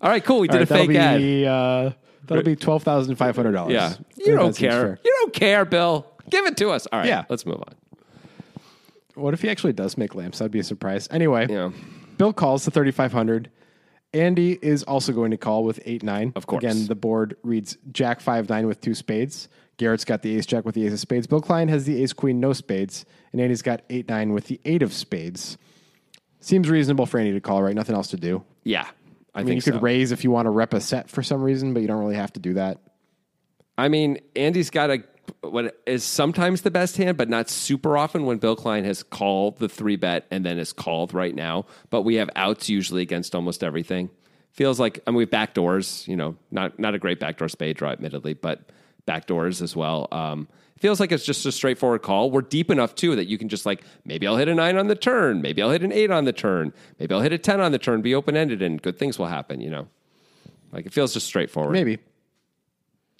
[0.00, 0.40] All right, cool.
[0.40, 1.46] We did right, a fake that'll ad.
[1.46, 1.92] uh,
[2.26, 3.72] That'll be twelve thousand five hundred dollars.
[3.74, 3.94] Yeah.
[4.16, 4.98] You don't care.
[5.04, 6.06] You don't care, Bill.
[6.30, 6.86] Give it to us.
[6.92, 7.08] All right.
[7.08, 7.24] Yeah.
[7.28, 7.74] Let's move on.
[9.14, 10.38] What if he actually does make lamps?
[10.38, 11.08] That'd be a surprise.
[11.10, 11.70] Anyway, Yeah.
[12.16, 13.50] Bill calls the 3,500.
[14.14, 16.32] Andy is also going to call with 8 9.
[16.36, 16.62] Of course.
[16.62, 19.48] Again, the board reads Jack 5 9 with two spades.
[19.82, 21.26] Garrett's got the ace jack with the ace of spades.
[21.26, 23.04] Bill Klein has the ace queen, no spades.
[23.32, 25.58] And Andy's got 8 9 with the eight of spades.
[26.38, 27.74] Seems reasonable for Andy to call, right?
[27.74, 28.44] Nothing else to do.
[28.62, 28.86] Yeah.
[29.34, 29.82] I, I mean, think you could so.
[29.82, 32.14] raise if you want to rep a set for some reason, but you don't really
[32.14, 32.78] have to do that.
[33.76, 35.02] I mean, Andy's got a
[35.40, 39.58] what is sometimes the best hand, but not super often when Bill Klein has called
[39.58, 41.66] the three bet and then is called right now.
[41.90, 44.10] But we have outs usually against almost everything.
[44.52, 47.76] Feels like I mean we have backdoors, you know, not not a great backdoor spade
[47.76, 48.60] draw, admittedly, but
[49.06, 50.08] backdoors as well.
[50.12, 50.48] Um,
[50.82, 52.32] feels like it's just a straightforward call.
[52.32, 54.88] We're deep enough too that you can just like maybe I'll hit a nine on
[54.88, 57.60] the turn, maybe I'll hit an eight on the turn, maybe I'll hit a ten
[57.60, 59.60] on the turn, be open ended, and good things will happen.
[59.60, 59.88] You know,
[60.72, 61.72] like it feels just straightforward.
[61.72, 61.98] Maybe.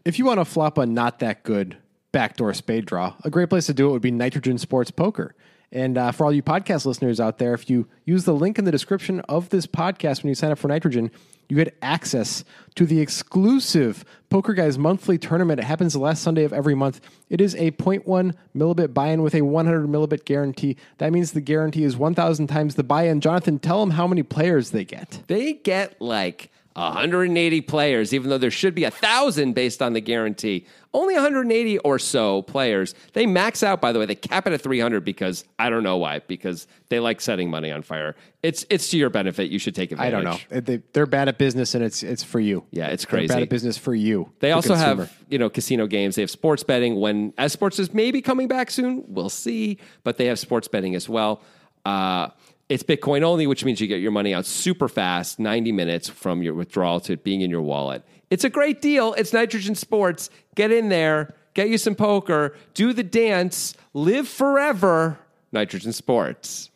[0.05, 1.77] If you want to flop a not that good
[2.11, 5.35] backdoor spade draw, a great place to do it would be Nitrogen Sports Poker.
[5.73, 8.67] And uh, for all you podcast listeners out there, if you use the link in
[8.67, 11.11] the description of this podcast when you sign up for Nitrogen,
[11.49, 12.45] you get access
[12.77, 15.61] to the exclusive Poker Guys monthly tournament.
[15.61, 17.01] It happens the last Sunday of every month.
[17.29, 20.77] It is a 0.1 millibit buy in with a 100 millibit guarantee.
[20.99, 23.21] That means the guarantee is 1,000 times the buy in.
[23.21, 25.23] Jonathan, tell them how many players they get.
[25.27, 30.01] they get like 180 players, even though there should be a thousand based on the
[30.01, 30.67] guarantee.
[30.95, 32.95] Only 180 or so players.
[33.15, 34.07] They max out, by the way.
[34.07, 36.21] They cap it at 300 because I don't know why.
[36.21, 38.15] Because they like setting money on fire.
[38.43, 39.51] It's it's to your benefit.
[39.51, 40.15] You should take advantage.
[40.15, 40.61] I don't know.
[40.61, 42.65] They, they're bad at business, and it's it's for you.
[42.71, 43.29] Yeah, it's They're crazy.
[43.29, 44.31] bad at business for you.
[44.41, 45.05] They the also consumer.
[45.05, 46.17] have, you know, casino games.
[46.17, 46.97] They have sports betting.
[47.01, 49.79] When as sports is maybe coming back soon, we'll see.
[50.05, 51.41] But they have sports betting as well.
[51.85, 52.29] Uh,
[52.73, 56.43] it's Bitcoin only, which means you get your money out super fast, ninety minutes from
[56.43, 58.03] your withdrawal to it being in your wallet.
[58.31, 59.13] It's a great deal.
[59.13, 60.31] It's Nitrogen Sports.
[60.55, 65.19] Get in there, get you some poker, do the dance, live forever.
[65.53, 66.71] Nitrogen Sports.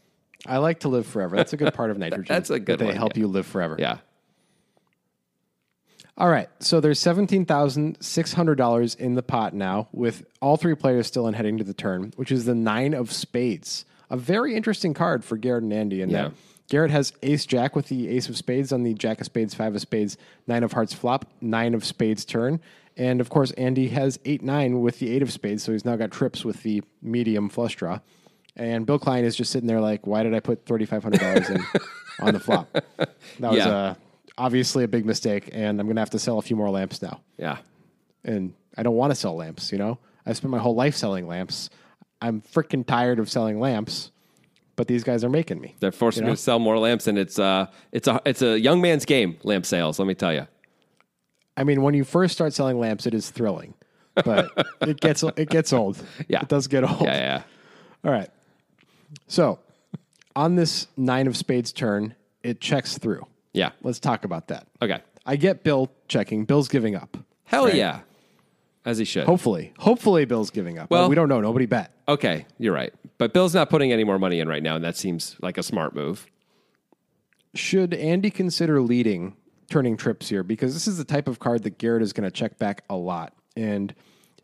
[0.44, 1.34] I like to live forever.
[1.34, 2.26] That's a good part of nitrogen.
[2.28, 3.20] That's a good that They one, help yeah.
[3.22, 3.76] you live forever.
[3.78, 3.98] Yeah.
[6.18, 6.50] All right.
[6.60, 11.06] So there's seventeen thousand six hundred dollars in the pot now, with all three players
[11.06, 13.86] still in heading to the turn, which is the nine of spades.
[14.10, 16.02] A very interesting card for Garrett and Andy.
[16.02, 16.30] And Yeah.
[16.68, 19.74] Garrett has ace jack with the ace of spades on the jack of spades, five
[19.74, 20.16] of spades,
[20.48, 22.60] nine of hearts flop, nine of spades turn.
[22.96, 25.96] And of course, Andy has eight nine with the eight of spades, so he's now
[25.96, 28.00] got trips with the medium flush draw.
[28.56, 31.20] And Bill Klein is just sitting there like, why did I put thirty five hundred
[31.20, 31.62] dollars in
[32.20, 32.72] on the flop?
[32.72, 33.08] That
[33.40, 33.68] was Yeah.
[33.68, 33.94] uh,
[34.38, 37.00] obviously a big mistake, and I'm going to have to sell a few more lamps
[37.02, 37.20] now.
[37.36, 37.58] Yeah.
[38.24, 39.70] And I don't want to sell lamps.
[39.72, 41.68] You know, I've spent my whole life selling lamps.
[42.26, 44.10] I'm freaking tired of selling lamps,
[44.76, 45.74] but these guys are making me.
[45.80, 46.32] They're forcing You know?
[46.32, 49.38] me to sell more lamps, and it's uh, it's a it's a young man's game.
[49.42, 49.98] Lamp sales.
[49.98, 50.46] Let me tell you.
[51.56, 53.74] I mean, when you first start selling lamps, it is thrilling,
[54.24, 54.50] but
[54.82, 56.02] it gets it gets old.
[56.28, 56.40] Yeah.
[56.42, 57.00] it does get old.
[57.02, 57.42] Yeah, yeah.
[58.04, 58.28] All right.
[59.28, 59.58] So,
[60.34, 63.26] on this nine of spades turn, it checks through.
[63.52, 63.70] Yeah.
[63.82, 64.66] Let's talk about that.
[64.82, 65.00] Okay.
[65.24, 66.44] I get Bill checking.
[66.44, 67.16] Bill's giving up.
[67.44, 67.74] Hell Right.
[67.74, 68.00] yeah.
[68.86, 69.24] As he should.
[69.24, 70.88] Hopefully, hopefully Bill's giving up.
[70.90, 71.40] Well- Well, we don't know.
[71.42, 71.92] Nobody bet.
[72.08, 72.94] Okay, you're right.
[73.18, 75.62] But Bill's not putting any more money in right now, and that seems like a
[75.62, 76.26] smart move.
[77.54, 79.34] Should Andy consider leading
[79.70, 80.42] turning trips here?
[80.42, 82.96] Because this is the type of card that Garrett is going to check back a
[82.96, 83.32] lot.
[83.56, 83.94] And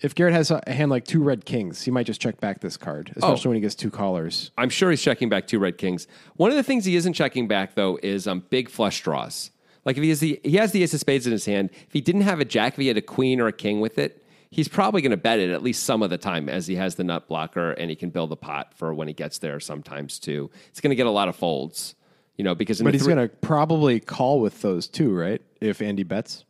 [0.00, 2.76] if Garrett has a hand like two red kings, he might just check back this
[2.76, 4.50] card, especially when he gets two callers.
[4.58, 6.06] I'm sure he's checking back two red kings.
[6.36, 9.50] One of the things he isn't checking back though is um, big flush draws.
[9.84, 11.70] Like if he has the he has the ace of spades in his hand.
[11.86, 13.98] If he didn't have a jack, if he had a queen or a king with
[13.98, 14.21] it,
[14.52, 16.94] he's probably going to bet it at least some of the time, as he has
[16.94, 19.58] the nut blocker and he can build the pot for when he gets there.
[19.58, 21.94] Sometimes too, It's going to get a lot of folds.
[22.36, 25.42] You know, because in But he's three- going to probably call with those too, right?
[25.60, 26.44] If Andy bets.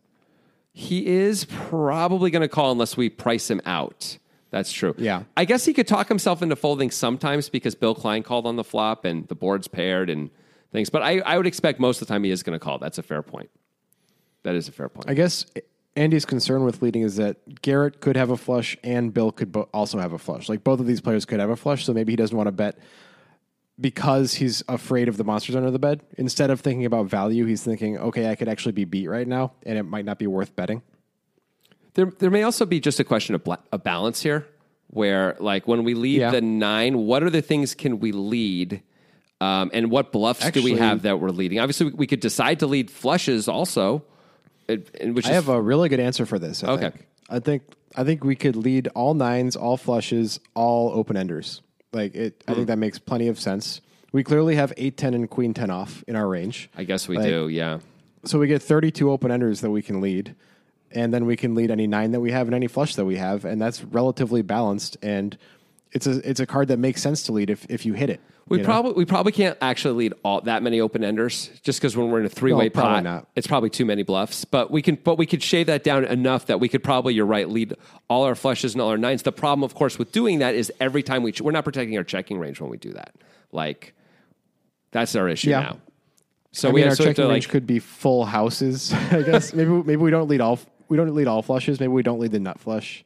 [0.74, 4.18] He is probably going to call unless we price him out.
[4.50, 4.94] That's true.
[4.98, 5.22] Yeah.
[5.36, 8.64] I guess he could talk himself into folding sometimes because Bill Klein called on the
[8.64, 10.30] flop and the board's paired and
[10.72, 10.88] things.
[10.90, 12.78] But I, I would expect most of the time he is going to call.
[12.78, 13.50] That's a fair point.
[14.44, 15.08] That is a fair point.
[15.10, 15.46] I guess
[15.94, 19.68] Andy's concern with leading is that Garrett could have a flush and Bill could bo-
[19.74, 20.48] also have a flush.
[20.48, 22.52] Like both of these players could have a flush, so maybe he doesn't want to
[22.52, 22.78] bet
[23.80, 26.00] because he's afraid of the monsters under the bed.
[26.16, 29.52] Instead of thinking about value, he's thinking, okay, I could actually be beat right now,
[29.64, 30.82] and it might not be worth betting.
[31.94, 34.46] There, there may also be just a question of bla- a balance here,
[34.88, 36.30] where like when we lead Yeah.
[36.30, 38.82] the nine, what other things can we lead,
[39.40, 41.58] um, and what bluffs do we have that we're leading?
[41.58, 44.04] Obviously, we, we could decide to lead flushes also,
[44.94, 46.62] it- which I is have a really good answer for this.
[46.64, 46.80] I Okay.
[46.90, 46.94] think.
[47.30, 47.62] I think
[47.94, 51.60] I think we could lead all nines, all flushes, all open enders.
[51.92, 52.50] Like it, Hmm.
[52.52, 53.80] I think that makes plenty of sense.
[54.12, 56.70] We clearly have eight ten and queen ten off in our range.
[56.76, 57.48] I guess we like- do.
[57.48, 57.80] Yeah.
[58.24, 60.34] So we get 32 open enders that we can lead.
[60.94, 63.16] and then we can lead any nine that we have and any flush that we
[63.16, 64.94] have, and that's relatively balanced.
[65.00, 65.38] And
[65.92, 68.20] it's a it's a card that makes sense to lead if if you hit it.
[68.48, 68.66] We you know?
[68.68, 72.20] probably we probably can't actually lead all that many open enders just because when we're
[72.20, 73.28] in a three way No, pot, not.
[73.36, 74.44] it's probably too many bluffs.
[74.44, 77.26] But we can but we could shave that down enough that we could probably you're
[77.26, 77.74] right lead
[78.08, 79.22] all our flushes and all our nines.
[79.22, 81.96] The problem, of course, with doing that is every time we ch- we're not protecting
[81.96, 83.14] our checking range when we do that.
[83.52, 83.94] Like
[84.90, 85.60] that's our issue Yeah.
[85.60, 85.78] now.
[86.52, 88.92] So I we mean, our checking range could be full houses.
[89.12, 91.78] I guess maybe maybe we don't lead all we don't lead all flushes.
[91.80, 93.04] Maybe we don't lead the nut flush.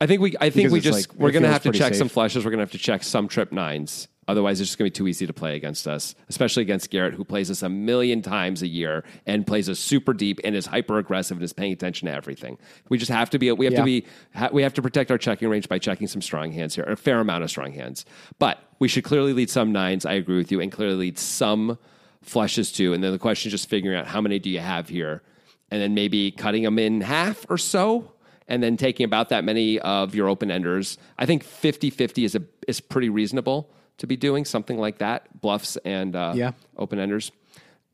[0.00, 1.62] I think we I think Because we it's just like- we're it gonna feels have
[1.64, 2.44] to pretty check some flushes.
[2.44, 4.08] We're gonna have to check some trip nines.
[4.28, 7.24] Otherwise, it's just gonna be too easy to play against us, especially against Garrett, who
[7.24, 10.98] plays us a million times a year and plays us super deep and is hyper
[10.98, 12.56] aggressive and is paying attention to everything.
[12.88, 15.18] We just have to be we have to be ha- we have to protect our
[15.18, 18.04] checking range by checking some strong hands here, a fair amount of strong hands.
[18.38, 20.06] But we should clearly lead some nines.
[20.06, 21.76] I agree with you, and clearly lead some
[22.22, 22.94] flushes too.
[22.94, 25.22] And then the question is just figuring out how many do you have here,
[25.70, 28.12] and then maybe cutting them in half or so
[28.50, 30.98] and then taking about that many of your open enders.
[31.18, 35.76] I think 50-50 is a is pretty reasonable to be doing something like that, bluffs
[35.84, 36.52] and uh, Yeah.
[36.76, 37.32] open enders.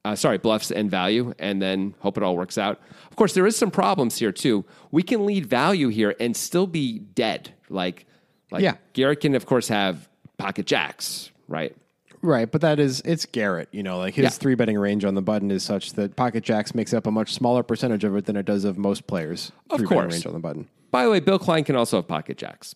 [0.05, 2.81] Uh, sorry, bluffs and value, and then hope it all works out.
[3.11, 4.64] Of course, there is some problems here too.
[4.92, 7.53] We can lead value here and still be dead.
[7.69, 8.07] Like,
[8.53, 8.77] like Yeah.
[8.92, 11.75] Garrett can of course have pocket jacks, right?
[12.22, 13.68] Right, but that is it's Garrett.
[13.72, 14.29] You know, like his Yeah.
[14.31, 17.33] three betting range on the button is such that pocket jacks makes up a much
[17.35, 19.52] smaller percentage of it than it does of most players.
[19.70, 20.12] Of three course.
[20.14, 20.68] range on the button.
[20.90, 22.74] By the way, Bill Klein can also have pocket jacks.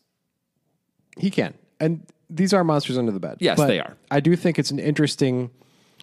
[1.19, 3.39] He can, and these are monsters under the bed.
[3.41, 3.97] Yes, But they are.
[4.11, 5.51] I do think it's an interesting,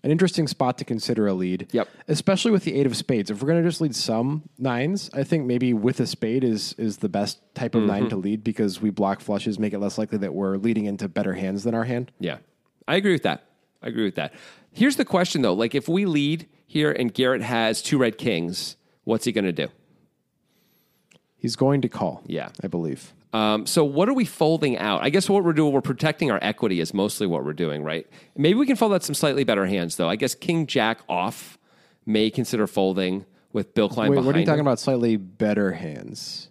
[0.03, 1.67] an interesting spot to consider a lead.
[1.71, 1.87] Yep.
[2.07, 3.29] Especially with the eight of spades.
[3.31, 6.73] If we're going to just lead some nines, I think maybe with a spade is
[6.77, 7.87] is the best type of Mm-hmm.
[7.91, 11.07] nine to lead because we block flushes, make it less likely that we're leading into
[11.07, 12.11] better hands than our hand.
[12.19, 12.37] Yeah,
[12.87, 13.43] I agree with that.
[13.81, 14.33] I agree with that.
[14.71, 18.75] Here's the question though: like, if we lead here and Garrett has two red kings,
[19.03, 19.69] what's he going to do?
[21.37, 22.23] He's going to call.
[22.25, 22.49] Yeah.
[22.63, 23.13] I believe.
[23.33, 25.03] Um, so what are we folding out?
[25.03, 28.07] I guess what we're doing, we're protecting our equity is mostly what we're doing, right?
[28.35, 30.09] Maybe we can fold out some slightly better hands though.
[30.09, 31.57] I guess King Jack off
[32.05, 34.67] may consider folding with Bill Klein Wait, behind what are you talking him.
[34.67, 34.79] about?
[34.79, 36.49] Slightly better hands.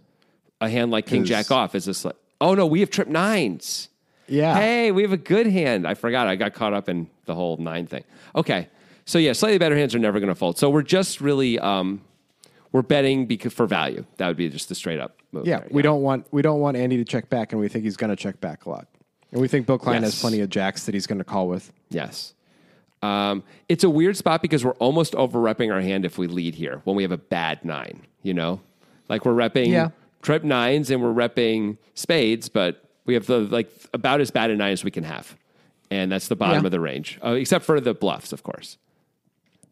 [0.61, 2.17] A hand like King Jack off is this like?
[2.41, 3.89] Oh no, we have trip nines.
[4.29, 4.55] Yeah.
[4.57, 5.87] Hey, we have a good hand.
[5.87, 6.27] I forgot.
[6.27, 8.05] I got caught up in the whole nine thing.
[8.35, 8.69] Okay.
[9.05, 10.59] So yeah, slightly better hands are never going to fold.
[10.59, 12.01] So we're just really um,
[12.73, 14.05] we're betting because for value.
[14.17, 15.47] That would be just the straight up move.
[15.47, 17.85] Yeah, there, we don't want we don't want Andy to check back, and we think
[17.85, 18.89] he's going to check back a lot.
[19.33, 20.13] And we think Bill Klein Yes.
[20.15, 21.73] has plenty of jacks that he's going to call with.
[21.91, 22.35] Yes.
[23.03, 26.55] Um, it's a weird spot because we're almost over repping our hand if we lead
[26.55, 28.61] here when we have a bad nine, you know?
[29.09, 29.91] Like we're repping Yeah.
[30.23, 34.57] trip nines and we're repping spades, but we have the like about as bad a
[34.57, 35.37] nine as we can have.
[35.91, 36.67] And that's the bottom Yeah.
[36.67, 38.77] of the range, uh, except for the bluffs, of course.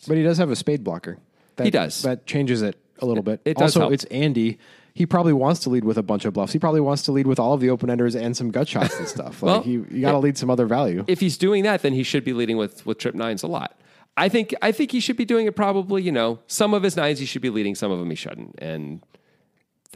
[0.07, 1.19] But he does have a spade blocker.
[1.57, 2.03] That, He does.
[2.03, 3.41] That changes it a little bit.
[3.45, 3.93] it does also, help.
[3.93, 4.59] it's Andy.
[4.95, 6.53] He probably wants to lead with a bunch of bluffs.
[6.53, 8.97] He probably wants to lead with all of the open enders and some gut shots
[8.97, 9.43] and stuff.
[9.43, 11.05] Like Well, you, you got to lead some other value.
[11.09, 13.77] if he's doing that, then he should be leading with with trip nines a lot.
[14.17, 16.03] I think I think he should be doing it probably.
[16.03, 18.55] You know, some of his nines he should be leading, some of them he shouldn't,
[18.59, 19.01] and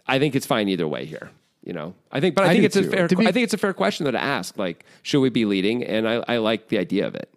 [0.09, 1.31] I think it's fine either way here.
[1.69, 3.07] You know, I think, but I, I think it's a fair.
[3.09, 4.57] Be- I think it's a fair question though to ask.
[4.57, 5.85] Like, should we be leading?
[5.85, 7.29] And I, I like the idea of it.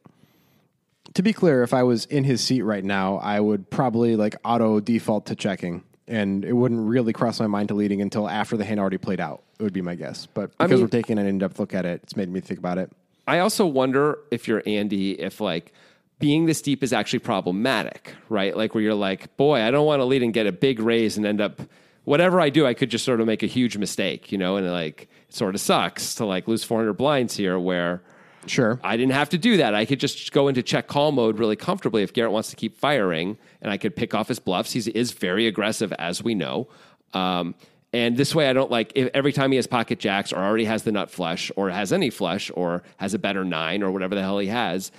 [1.16, 4.36] to be clear, if I was in his seat right now, I would probably like
[4.46, 8.56] auto default to checking, and it wouldn't really cross my mind to leading until after
[8.56, 9.44] the hand already played out.
[9.60, 10.28] It would be my guess.
[10.28, 12.78] But because mean- we're taking an in-depth look at it, it's made me think about
[12.78, 12.90] it.
[13.28, 15.74] I also wonder if you're Andy, if like
[16.20, 18.56] being this deep is actually problematic, right?
[18.56, 21.18] Like where you're like, boy, I don't want to lead and get a big raise
[21.18, 21.62] and end up
[22.04, 24.70] whatever I do, I could just sort of make a huge mistake, you know, and
[24.72, 28.02] like it sort of sucks to like lose 400 blinds here where
[28.48, 28.80] Sure.
[28.84, 29.76] I didn't have to do that.
[29.76, 32.76] I could just go into check call mode really comfortably if Garrett wants to keep
[32.76, 34.72] firing, and I could pick off his bluffs.
[34.72, 36.68] He is very aggressive, as we know.
[37.14, 37.56] Um,
[37.94, 40.66] and this way, I don't like if every time he has pocket jacks or already
[40.66, 44.16] has the nut flush or has any flush or has a better nine or whatever
[44.16, 44.92] the hell he has.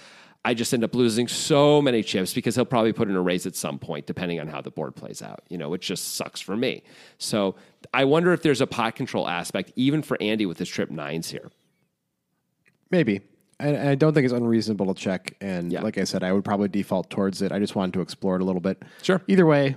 [0.45, 3.47] I just end up losing so many chips because he'll probably put in a raise
[3.47, 6.41] at some point, depending on how the board plays out, you know, which just sucks
[6.41, 6.83] for me.
[7.19, 7.55] So
[7.95, 11.31] I wonder if there's a pot control aspect, even for Andy with his trip nines
[11.31, 11.51] here.
[12.91, 13.21] Maybe.
[13.61, 15.37] And I don't think it's unreasonable to check.
[15.41, 15.83] And Yeah.
[15.83, 17.53] like I said, I would probably default towards it.
[17.53, 18.83] I just wanted to explore it a little bit.
[19.03, 19.23] Sure.
[19.29, 19.77] Either way,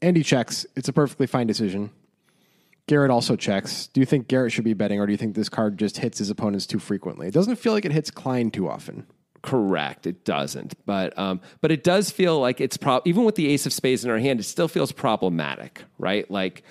[0.00, 0.64] Andy checks.
[0.76, 1.90] It's a perfectly fine decision.
[2.86, 3.88] Garrett also checks.
[3.88, 6.18] Do you think Garrett should be betting, or do you think this card just hits
[6.18, 7.26] his opponents too frequently?
[7.26, 9.06] It doesn't feel like it hits Klein too often.
[9.46, 10.06] Correct.
[10.06, 13.64] It doesn't, but um, but it does feel like it's pro- even with the ace
[13.64, 16.28] of spades in our hand, it still feels problematic, right?
[16.30, 16.62] Like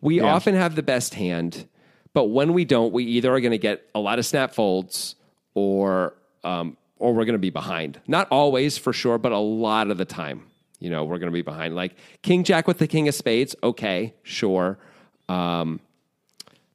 [0.00, 0.34] we Yeah.
[0.34, 1.66] often have the best hand,
[2.14, 5.14] but when we don't, we either are going to get a lot of snap folds
[5.54, 8.00] or um, or we're going to be behind.
[8.06, 10.44] Not always, for sure, but a lot of the time,
[10.78, 11.74] you know, we're going to be behind.
[11.76, 14.78] Like King Jack with the King of Spades, okay, sure.
[15.28, 15.80] Um,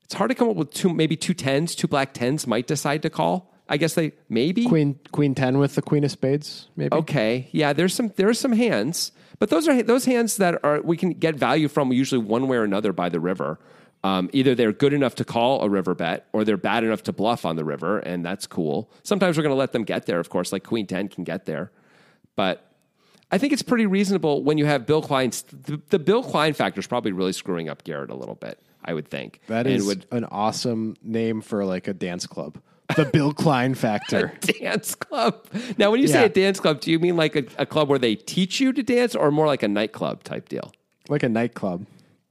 [0.04, 3.02] it's hard to come up with two, maybe two tens, two black tens might decide
[3.04, 3.52] to call.
[3.69, 6.95] I guess they maybe Queen Queen ten with the Queen of Spades, maybe.
[6.95, 10.82] Okay, yeah, there's some there are some hands, but those are those hands that are
[10.82, 13.60] we can get value from usually one way or another by the river.
[14.03, 17.13] Um, either they're good enough to call a river bet, or they're bad enough to
[17.13, 18.89] bluff on the river, and that's cool.
[19.03, 21.45] Sometimes we're going to let them get there, of course, like Queen Ten can get
[21.45, 21.71] there,
[22.36, 22.65] but
[23.32, 26.79] I think it's pretty reasonable when you have Bill Klein's the, the Bill Klein factor
[26.79, 28.60] is probably really screwing up Garrett a little bit.
[28.84, 32.58] I would think That And is would an awesome name for like a dance club.
[32.95, 34.34] The Bill Klein Factor.
[34.41, 35.45] dance club.
[35.78, 36.25] Now, when you say Yeah.
[36.25, 38.82] a dance club, do you mean like a, a club where they teach you to
[38.84, 40.71] dance, or more like a nightclub type deal?
[41.08, 41.86] like a nightclub.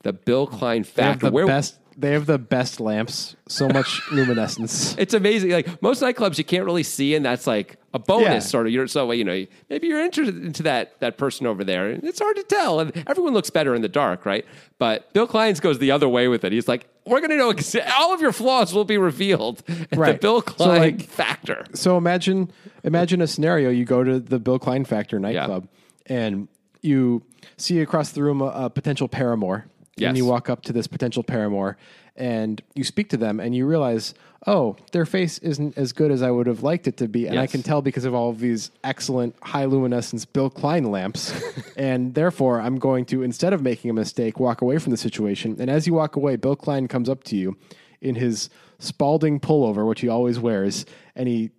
[0.05, 1.27] The Bill Klein They have factor.
[1.27, 4.95] the Where best they have the best lamps, so much luminescence.
[4.99, 5.51] it's amazing.
[5.51, 8.39] Like most nightclubs, you can't really see, and that's like a bonus, Yeah.
[8.41, 8.73] sort of.
[8.73, 12.19] You're so you know maybe you're interested into that that person over there, and it's
[12.21, 12.81] hard to tell.
[12.81, 14.45] And everyone looks better in the dark, right?
[14.79, 16.53] But Bill Klein's goes the other way with it.
[16.53, 17.53] He's like, we're going to know
[17.97, 19.63] all of your flaws will be revealed.
[19.69, 20.21] at The Right.
[20.21, 21.65] Bill So, Klein like- factor.
[21.75, 22.51] So imagine
[22.85, 25.67] imagine a scenario: you go to the Bill Klein Factor nightclub,
[26.07, 26.49] and
[26.83, 27.23] you
[27.57, 30.09] see across the room a, a potential paramour, Yes.
[30.11, 31.77] and you walk up to this potential paramour,
[32.19, 34.13] and you speak to them, and you realize,
[34.47, 37.39] oh, their face isn't as good as I would have liked it to be, and
[37.39, 41.33] I can tell because of all of these excellent high luminescence Bill Klein lamps,
[41.77, 45.57] and therefore I'm going to instead of making a mistake, walk away from the situation.
[45.59, 47.57] And as you walk away, Bill Klein comes up to you
[48.01, 48.51] in his
[48.81, 51.51] Spalding pullover, which he always wears, and he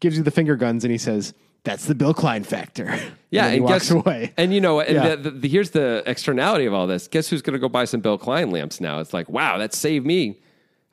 [0.00, 1.32] gives you the finger guns and he says,
[1.66, 2.98] "That's the Bill Klein factor."
[3.28, 4.32] Yeah, and, and walks guess, away.
[4.38, 5.08] And you know, and Yeah.
[5.10, 7.08] the, the, the, here's the externality of all this.
[7.08, 9.00] Guess who's going to go buy some Bill Klein lamps now?
[9.00, 10.38] It's like, wow, that saved me.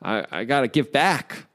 [0.02, 1.46] I, I got to give back.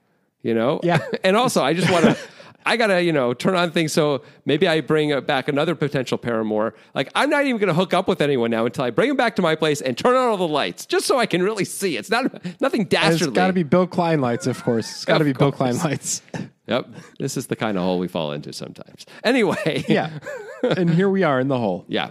[0.42, 0.80] You know.
[0.84, 1.00] Yeah.
[1.24, 2.16] and also, I just want to.
[2.66, 6.18] I gotta, you know, turn on things so maybe I bring uh, back another potential
[6.18, 6.74] paramour.
[6.94, 9.36] Like I'm not even gonna hook up with anyone now until I bring him back
[9.36, 11.96] to my place and turn on all the lights, just so I can really see.
[11.96, 12.24] It's not
[12.60, 13.28] nothing And dastardly.
[13.28, 14.90] it's got to be Bill Klein lights, of course.
[14.90, 15.52] It's got to Of be Bill.
[15.52, 16.22] Klein lights.
[16.68, 16.86] Yep,
[17.18, 19.06] this is the kind of hole we fall into sometimes.
[19.24, 20.18] Anyway, yeah,
[20.62, 21.86] and here we are in the hole.
[21.88, 22.10] Yeah.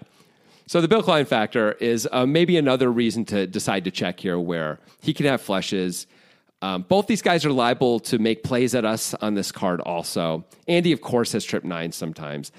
[0.65, 4.39] So the Bill Klein factor is uh, maybe another reason to decide to check here
[4.39, 6.07] where he can have flushes.
[6.61, 10.45] Um, both these guys are liable to make plays at us on this card also.
[10.67, 12.51] Andy, of course, has trip nine sometimes.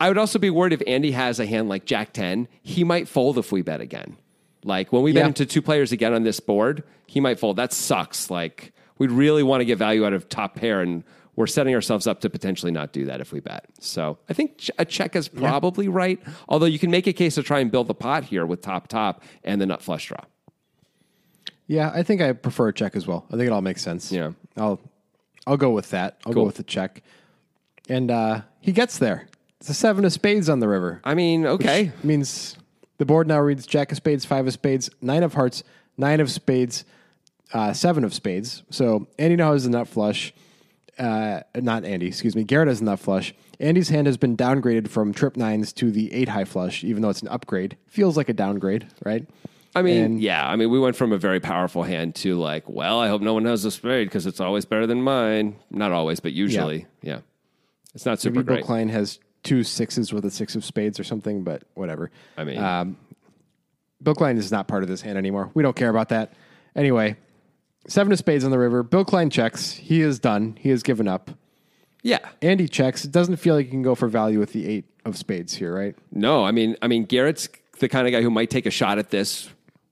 [0.00, 3.08] I would also be worried if Andy has a hand like Jack 10, he might
[3.08, 4.16] fold if we bet again.
[4.64, 7.56] Like when we bet into two players again on this board, he might fold.
[7.56, 8.30] That sucks.
[8.30, 11.04] Like we'd really want to get value out of top pair, and
[11.36, 13.66] we're setting ourselves up to potentially not do that if we bet.
[13.80, 16.20] So I think a check is probably right.
[16.48, 18.88] Although you can make a case to try and build the pot here with top
[18.88, 20.20] top and the nut flush draw.
[21.68, 23.26] Yeah, I think I prefer a check as well.
[23.28, 24.10] I think it all makes sense.
[24.10, 24.32] Yeah.
[24.56, 24.80] I'll
[25.46, 26.16] I'll go with that.
[26.26, 26.42] I'll Cool.
[26.42, 27.02] go with the check.
[27.88, 29.28] And uh, he gets there.
[29.60, 31.00] It's a seven of spades on the river.
[31.04, 31.92] I mean, okay.
[32.02, 32.56] means
[32.98, 35.62] the board now reads Jack of spades, five of spades, nine of hearts,
[35.96, 36.84] nine of spades,
[37.52, 38.62] uh, seven of spades.
[38.70, 40.32] So Andy now has a nut flush.
[40.98, 42.44] Uh, not Andy, excuse me.
[42.44, 43.34] Garrett has a nut flush.
[43.60, 47.08] Andy's hand has been downgraded from trip nines to the eight high flush, even though
[47.10, 47.76] it's an upgrade.
[47.86, 49.26] Feels like a downgrade, right?
[49.74, 50.48] I mean, And- yeah.
[50.48, 53.34] I mean, we went from a very powerful hand to like, well, I hope no
[53.34, 55.56] one has a spade because it's always better than mine.
[55.70, 57.20] Not always, but usually, yeah.
[57.94, 58.64] It's not super Maybe Bill great.
[58.64, 62.10] Klein has two sixes with a six of spades or something, but whatever.
[62.36, 62.96] I mean, Um,
[64.02, 65.50] Bill Klein is not part of this hand anymore.
[65.54, 66.32] We don't care about that.
[66.76, 67.16] Anyway,
[67.88, 68.82] seven of spades on the river.
[68.82, 69.72] Bill Klein checks.
[69.72, 70.56] He is done.
[70.60, 71.30] He has given up.
[72.02, 72.18] yeah.
[72.42, 73.04] Andy checks.
[73.04, 75.74] It doesn't feel like you can go for value with the eight of spades here,
[75.74, 75.96] right?
[76.12, 77.48] No, I mean, I mean, Garrett's
[77.80, 79.48] the kind of guy who might take a shot at this.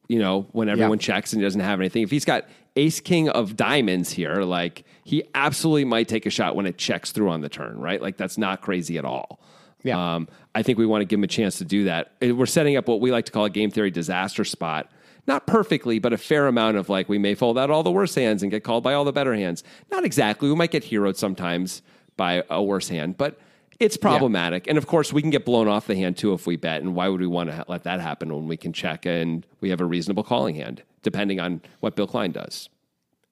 [0.09, 1.03] You know, when everyone Yeah.
[1.03, 2.03] checks and he doesn't have anything.
[2.03, 2.45] If he's got
[2.77, 7.11] Ace King of Diamonds here, like he absolutely might take a shot when it checks
[7.13, 8.01] through on the turn, right?
[8.01, 9.41] Like that's not crazy at all.
[9.83, 10.15] Yeah.
[10.17, 12.13] Um, I think we want to give him a chance to do that.
[12.21, 14.91] We're setting up what we like to call a game theory disaster spot.
[15.29, 18.15] Not perfectly, but a fair amount of like we may fold out all the worse
[18.15, 19.65] hands and get called by all the better hands.
[19.91, 20.49] Not exactly.
[20.49, 21.83] We might get heroed sometimes
[22.17, 23.39] by a worse hand, but
[23.81, 24.67] it's problematic.
[24.67, 26.81] And of course, we can get blown off the hand too if we bet.
[26.83, 29.47] And why would we want to ha- let that happen when we can check and
[29.61, 32.69] we have a reasonable calling hand, depending on what Bill Klein does?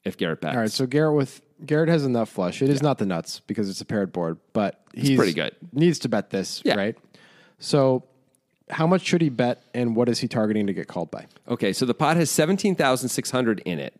[0.04, 2.60] If Garrett bets, All right, so Garrett with Garrett has nut flush.
[2.60, 5.56] It is not the nuts because it's a paired board, but he's pretty good.
[5.73, 6.75] Needs to bet this, Yeah.
[6.75, 6.94] right?
[7.58, 8.04] So,
[8.68, 11.27] how much should he bet, and what is he targeting to get called by?
[11.48, 13.94] Okay, so the pot has 17,600 in it.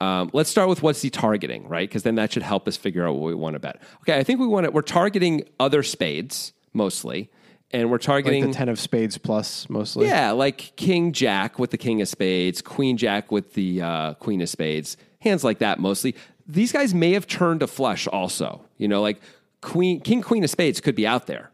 [0.00, 1.88] Um, let's start with what's he targeting, right?
[1.88, 3.82] Because then that should help us figure out what we want to bet.
[4.02, 7.30] Okay, I think we want to, we're targeting other spades mostly,
[7.72, 8.46] and we're Like targeting.
[8.46, 10.06] the ten of spades plus, mostly.
[10.06, 14.40] Yeah, like King Jack with the King of Spades, Queen Jack with the uh, Queen
[14.40, 16.14] of Spades, hands like that mostly.
[16.46, 18.64] These guys may have turned a flush also.
[18.78, 19.20] You know, like
[19.60, 21.50] Queen King Queen of Spades could be out there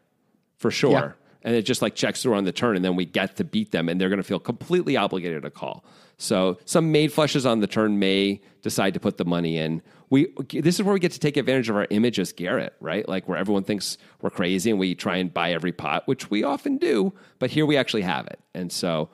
[0.58, 1.16] for sure.
[1.44, 3.70] And it just like checks through on the turn, and then we get to beat
[3.70, 5.84] them, and they're going to feel completely obligated to call.
[6.16, 9.82] So some made flushes on the turn may decide to put the money in.
[10.10, 13.06] We this is where we get to take advantage of our image as Garrett, right?
[13.08, 16.44] Like where everyone thinks we're crazy and we try and buy every pot, which we
[16.44, 19.10] often do, but here we actually have it, and so.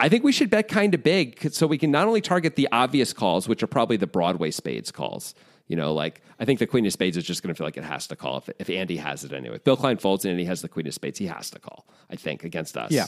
[0.00, 2.68] I think we should bet kind of big so we can not only target the
[2.72, 5.32] obvious calls, which are probably the Broadway spades calls.
[5.68, 7.76] You know, like I think the Queen of Spades is just going to feel like
[7.76, 9.56] it has to call if, if Andy has it anyway.
[9.56, 11.86] If Bill Klein folds and Andy has the Queen of Spades, he has to call.
[12.10, 12.90] I think against us.
[12.90, 13.06] Yeah.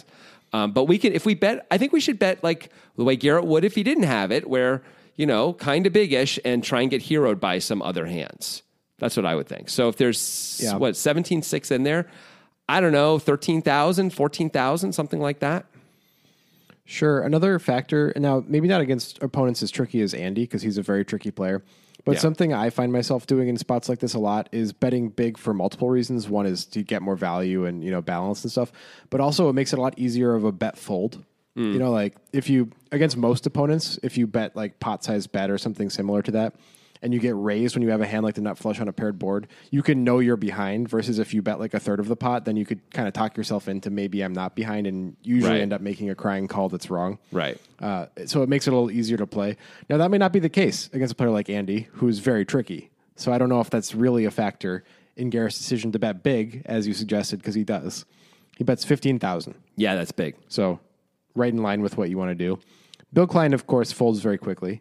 [0.53, 1.67] Um, but we can if we bet.
[1.71, 4.49] I think we should bet like the way Garrett would if he didn't have it,
[4.49, 4.83] where
[5.17, 8.63] you know, kind of bigish, and try and get heroed by some other hands.
[8.99, 9.69] That's what I would think.
[9.69, 10.77] So if there's Yeah.
[10.77, 12.09] what seventeen six in there,
[12.69, 15.67] I don't know, 13,000, 14,000, something like that.
[16.85, 17.21] Sure.
[17.23, 20.83] Another factor, and now maybe not against opponents as tricky as Andy because he's a
[20.83, 21.63] very tricky player.
[22.05, 22.19] But Yeah.
[22.21, 25.55] something I find myself doing in spots like this a lot is betting big for
[25.55, 26.29] multiple reasons.
[26.29, 28.71] One is to get more value and you know balance and stuff,
[29.09, 31.25] but also it makes it a lot easier of a bet fold.
[31.57, 31.73] Hmm.
[31.73, 35.51] You know, like if you against most opponents, if you bet like pot size bet
[35.51, 36.55] or something similar to that,
[37.05, 38.93] and you get raised when you have a hand like the nut flush on a
[38.93, 40.89] paired board, you can know you're behind.
[40.89, 43.15] Versus if you bet like a third of the pot, then you could kind of
[43.15, 45.61] talk yourself into maybe I'm not behind, and usually Right.
[45.61, 47.19] end up making a crying call that's wrong.
[47.31, 47.59] Right.
[47.79, 49.57] Uh, so it makes it a little easier to play.
[49.89, 52.91] Now that may not be the case against a player like Andy, who's very tricky.
[53.17, 54.83] So I don't know if that's really a factor
[55.17, 58.05] in Garrett's decision to bet big, as you suggested, because he does.
[58.57, 59.55] He bets fifteen thousand.
[59.77, 60.35] Yeah, that's big.
[60.49, 60.81] So
[61.37, 62.59] right in line with what you want to do.
[63.13, 64.81] Bill Klein, of course, folds very quickly.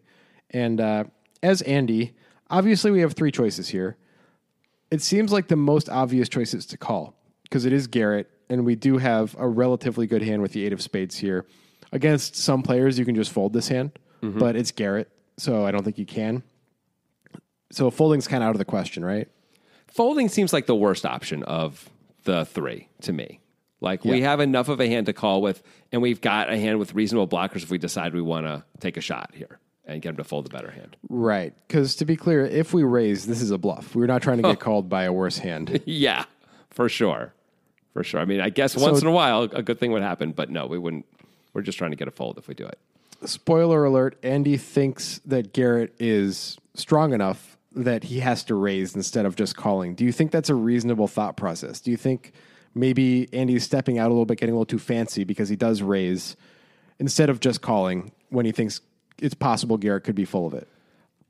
[0.49, 1.03] And uh,
[1.43, 2.15] as Andy,
[2.49, 3.97] obviously we have three choices here.
[4.89, 8.65] It seems like the most obvious choice is to call because it is Garrett, and
[8.65, 11.45] we do have a relatively good hand with the eight of spades here.
[11.91, 13.91] Against some players, you can just fold this hand,
[14.21, 14.39] mm-hmm.
[14.39, 16.41] but it's Garrett, so I don't think you can.
[17.71, 19.29] So folding's kind of out of the question, right?
[19.87, 21.89] Folding seems like the worst option of
[22.23, 23.41] the three to me.
[23.81, 26.79] Like we have enough of a hand to call with, and we've got a hand
[26.79, 30.09] with reasonable blockers if we decide we want to take a shot here and get
[30.09, 30.95] him to fold a better hand.
[31.09, 31.53] Right.
[31.67, 33.95] Because to be clear, if we raise, this is a bluff.
[33.95, 35.81] We're not trying to get called by a worse hand.
[35.85, 36.25] Yeah,
[36.69, 37.33] for sure.
[37.93, 38.19] For sure.
[38.19, 40.65] I mean, I guess once in a while a good thing would happen, but no,
[40.65, 41.05] we wouldn't.
[41.53, 42.79] We're just trying to get a fold if we do it.
[43.25, 49.25] spoiler alert Andy thinks that Garrett is strong enough that he has to raise instead
[49.25, 49.93] of just calling.
[49.93, 51.79] Do you think that's a reasonable thought process?
[51.79, 52.31] Do you think
[52.73, 55.81] maybe Andy's stepping out a little bit, getting a little too fancy because he does
[55.83, 56.35] raise
[56.99, 58.81] instead of just calling when he thinks
[59.19, 60.67] it's possible Garrett could be full of it?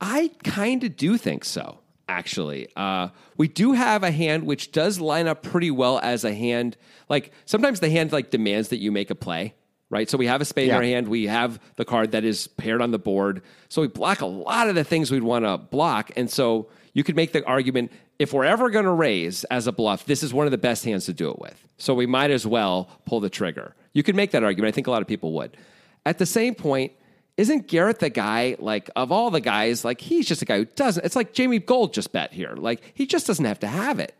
[0.01, 1.79] I kind of do think so,
[2.09, 2.67] actually.
[2.75, 6.75] Uh, we do have a hand which does line up pretty well as a hand.
[7.09, 9.53] Like sometimes the hand like demands that you make a play,
[9.89, 10.09] right?
[10.09, 11.07] So we have a spade in our hand.
[11.07, 13.43] We have the card that is paired on the board.
[13.69, 16.11] So we block a lot of the things we'd want to block.
[16.17, 19.71] And so you could make the argument if we're ever going to raise as a
[19.71, 21.67] bluff, this is one of the best hands to do it with.
[21.77, 23.75] So we might as well pull the trigger.
[23.93, 24.73] You could make that argument.
[24.73, 25.57] I think a lot of people would.
[26.05, 26.91] At the same point,
[27.37, 30.65] isn't Garrett the guy, like, of all the guys, like, he's just a guy who
[30.65, 31.03] doesn't.
[31.03, 32.53] It's like Jamie Gold just bet here.
[32.55, 34.15] Like, he just doesn't have to have it.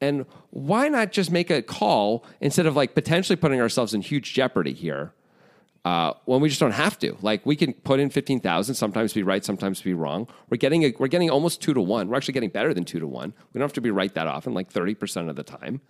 [0.00, 4.32] And why not just make a call instead of like potentially putting ourselves in huge
[4.32, 5.12] jeopardy here
[5.84, 7.16] uh, when we just don't have to?
[7.22, 10.28] Like, we can put in 15,000, sometimes be right, sometimes be wrong.
[10.50, 12.08] We're getting, a, we're getting almost two to one.
[12.08, 13.32] We're actually getting better than two to one.
[13.52, 15.80] We don't have to be right that often, like 30% of the time.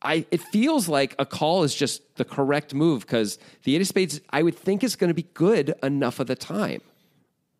[0.00, 3.88] I it feels like a call is just the correct move because the eight of
[3.88, 6.80] spades I would think is going to be good enough of the time.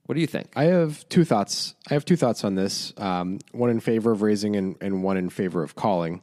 [0.06, 0.48] What do you think?
[0.56, 1.74] I have two thoughts.
[1.90, 2.94] I have two thoughts on this.
[2.96, 6.22] Um, one in favor of raising and, and one in favor of calling.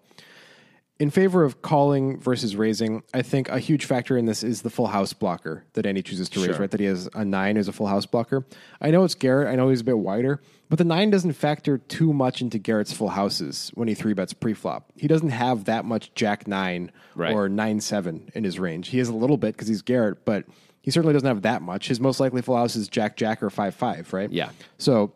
[0.97, 4.69] In favor of calling versus raising, I think a huge factor in this is the
[4.69, 6.71] full house blocker that Andy chooses to raise, right?
[6.71, 8.45] That he has a nine as a full house blocker.
[8.79, 9.49] I know it's Garrett.
[9.49, 10.39] I know he's a bit wider,
[10.69, 14.31] but the nine doesn't factor too much into Garrett's full houses when he three bets
[14.31, 14.89] pre-flop.
[14.95, 17.33] He doesn't have that much Jack nine Right.
[17.35, 18.87] or nine seven in his range.
[18.87, 20.45] He has a little bit because he's Garrett, but
[20.81, 21.89] he certainly doesn't have that much.
[21.89, 24.31] His most likely full house is Jack Jack or five five, right?
[24.31, 24.51] Yeah.
[24.77, 25.11] So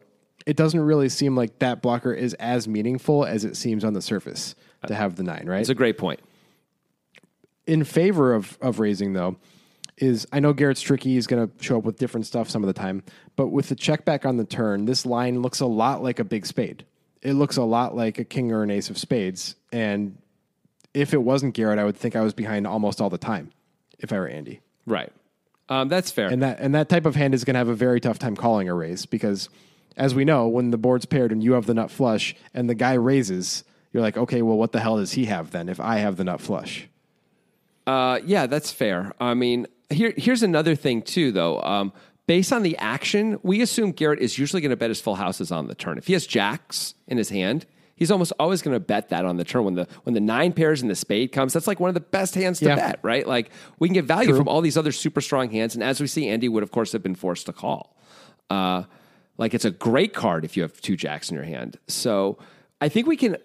[0.45, 4.01] it doesn't really seem like that blocker is as meaningful as it seems on the
[4.01, 4.55] surface
[4.87, 5.59] to have the nine, right?
[5.61, 6.19] It's a great point.
[7.67, 9.37] in favor of of raising though
[9.97, 11.13] is I know Garrett's tricky.
[11.15, 13.03] He's going to show up with different stuff some of the time,
[13.35, 16.23] but with the check back on the turn, this line looks a lot like a
[16.23, 16.85] big spade.
[17.21, 19.55] It looks a lot like a king or an ace of spades.
[19.73, 20.17] And
[20.93, 23.51] if it wasn't Garrett, I would think I was behind almost all the time
[23.99, 24.61] if I were Andy.
[24.85, 25.11] Right.
[25.67, 26.29] Um, that's fair.
[26.29, 28.37] And that and that type of hand is going to have a very tough time
[28.37, 29.49] calling a raise because,
[29.97, 32.73] as we know, when the board's paired and you have the nut flush and the
[32.73, 35.97] guy raises, you're like, okay, well, what the hell does he have then if I
[35.97, 36.87] have the nut flush?
[37.87, 39.13] Uh, yeah, that's fair.
[39.19, 41.61] I mean, here here's another thing too, though.
[41.61, 41.91] Um,
[42.27, 45.51] based on the action, we assume Garrett is usually going to bet his full houses
[45.51, 45.97] on the turn.
[45.97, 47.65] If he has jacks in his hand,
[47.99, 50.53] He's almost always going to bet that on the turn when the when the nine
[50.53, 51.51] pairs and the spade comes.
[51.51, 52.75] That's like one of the best hands to Yeah.
[52.77, 53.27] bet, right?
[53.27, 56.07] Like we can get value from all these other super strong hands, and as we
[56.07, 57.97] see, Andy would of course have been forced to call.
[58.49, 58.83] Uh,
[59.37, 61.77] like it's a great card if you have two jacks in your hand.
[61.89, 62.37] So
[62.79, 63.35] I think we can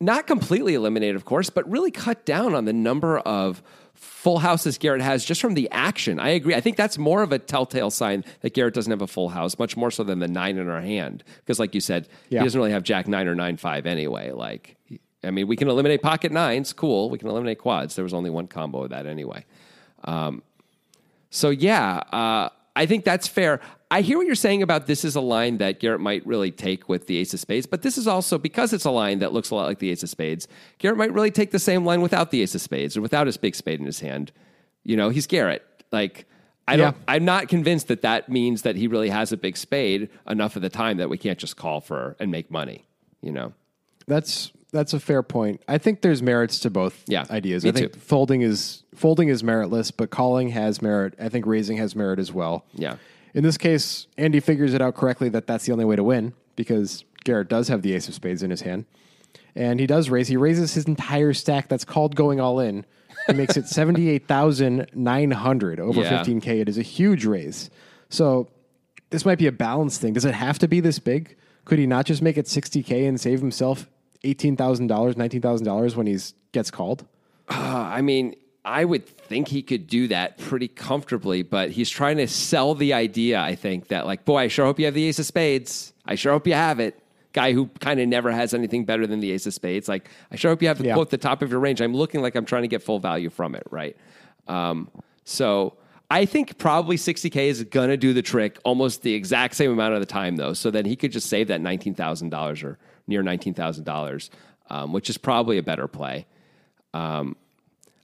[0.00, 3.62] not completely eliminate, of course, but really cut down on the number of
[3.94, 6.18] full houses Garrett has just from the action.
[6.20, 6.54] I agree.
[6.54, 9.58] I think that's more of a telltale sign that Garrett doesn't have a full house,
[9.58, 11.24] much more so than the nine in our hand.
[11.38, 12.40] Because, like you said, Yeah.
[12.40, 14.32] he doesn't really have Jack nine or nine five anyway.
[14.32, 14.76] Like,
[15.24, 17.08] I mean, we can eliminate pocket nines, cool.
[17.08, 17.94] We can eliminate quads.
[17.96, 19.46] There was only one combo of that anyway.
[21.30, 23.60] So yeah, uh, I think that's fair.
[23.90, 26.88] I hear what you're saying about this is a line that Garrett might really take
[26.88, 29.50] with the Ace of Spades, but this is also because it's a line that looks
[29.50, 30.46] a lot like the Ace of Spades.
[30.78, 33.38] Garrett might really take the same line without the Ace of Spades or without his
[33.38, 34.30] big spade in his hand.
[34.84, 35.64] You know, he's Garrett.
[35.90, 36.26] Like
[36.68, 36.94] I don't.
[36.94, 37.02] Yeah.
[37.08, 40.62] I'm not convinced that that means that he really has a big spade enough of
[40.62, 42.86] the time that we can't just call for and make money.
[43.22, 43.54] You know.
[44.06, 45.62] That's that's a fair point.
[45.66, 47.64] I think there's merits to both Yeah, ideas.
[47.64, 47.98] me I think too.
[48.00, 51.14] folding is folding is meritless, but calling has merit.
[51.20, 52.64] I think raising has merit as well.
[52.74, 52.96] Yeah.
[53.34, 56.32] In this case, Andy figures it out correctly that that's the only way to win
[56.54, 58.86] because Garrett does have the ace of spades in his hand.
[59.54, 60.28] And he does raise.
[60.28, 62.84] He raises his entire stack that's called going all in.
[63.26, 66.22] He makes it 78,900 over Yeah.
[66.22, 66.46] 15K.
[66.60, 67.70] It is a huge raise.
[68.08, 68.48] So
[69.10, 70.12] this might be a balance thing.
[70.12, 71.36] Does it have to be this big?
[71.64, 73.88] Could he not just make it 60K and save himself
[74.34, 76.16] $18,000, $19,000 when he
[76.52, 77.04] gets called?
[77.48, 82.16] Uh, I mean, I would think he could do that pretty comfortably, but he's trying
[82.16, 85.04] to sell the idea, I think, that like, boy, I sure hope you have the
[85.04, 85.92] ace of spades.
[86.04, 87.00] I sure hope you have it.
[87.32, 89.88] Guy who kind of never has anything better than the ace of spades.
[89.88, 90.94] Like, I sure hope you have Yeah.
[90.94, 91.80] quote the top of your range.
[91.80, 93.96] I'm looking like I'm trying to get full value from it, right?
[94.48, 94.88] Um,
[95.24, 95.74] so
[96.10, 99.94] I think probably 60K is going to do the trick almost the exact same amount
[99.94, 100.54] of the time, though.
[100.54, 104.30] So then he could just save that $19,000 or near $19,000,
[104.70, 106.26] um, which is probably a better play.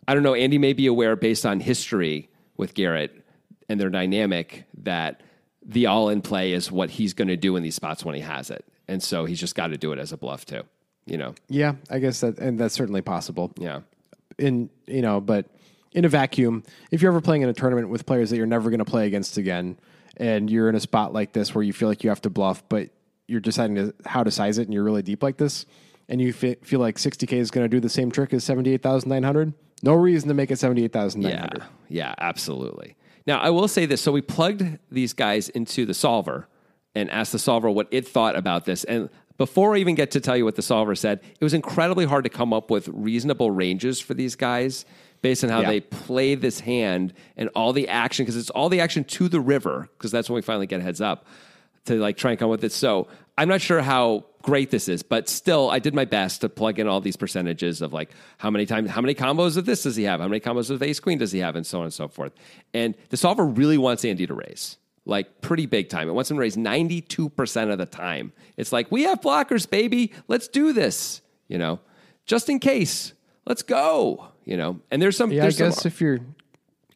[0.09, 0.35] I don't know.
[0.35, 3.25] Andy may be aware, based on history with Garrett
[3.69, 5.23] and their dynamic, that
[5.65, 8.21] the all in play is what he's going to do in these spots when he
[8.21, 8.65] has it.
[8.89, 10.63] And so he's just got to do it as a bluff, too.
[11.07, 11.35] You know?
[11.49, 13.53] Yeah, I guess that, and that's certainly possible.
[13.57, 13.81] Yeah.
[14.39, 15.47] in you know, but
[15.93, 18.71] in a vacuum, if you're ever playing in a tournament with players that you're never
[18.71, 19.79] going to play against again,
[20.17, 22.63] and you're in a spot like this where you feel like you have to bluff,
[22.69, 22.91] but
[23.29, 25.67] you're deciding to, how to size it, and you're really deep like this,
[26.09, 29.55] and you fe- feel like 60k is going to do the same trick as 78,900,
[29.83, 31.59] no reason to make it 78,900.
[31.59, 31.67] Yeah.
[31.89, 32.97] Yeah, absolutely.
[33.27, 34.01] Now, I will say this.
[34.01, 36.49] So we plugged these guys into the solver
[36.95, 38.85] and asked the solver what it thought about this.
[38.85, 39.09] And
[39.39, 42.25] before I even get to tell you what the solver said, it was incredibly hard
[42.25, 44.85] to come up with reasonable ranges for these guys
[45.21, 45.69] based on how Yeah.
[45.71, 49.41] they play this hand and all the action, because it's all the action to the
[49.41, 51.27] river, because that's when we finally get heads up
[51.87, 52.73] to like try and come with it.
[52.73, 56.49] So I'm not sure how great this is, but still, I did my best to
[56.49, 59.85] plug in all these percentages of like how many times, how many combos of this
[59.85, 61.85] does he have, how many combos of Ace Queen does he have, and so on
[61.85, 62.33] and so forth.
[62.75, 66.09] And the solver really wants Andy to raise, like pretty big time.
[66.09, 68.33] It wants him to raise 92% of the time.
[68.57, 70.13] It's like we have blockers, baby.
[70.29, 71.21] Let's do this.
[71.49, 71.81] You know,
[72.27, 73.13] just in case.
[73.45, 74.29] Let's go.
[74.45, 75.31] You know, and there's some.
[75.33, 76.21] Yeah, I there's some- if you're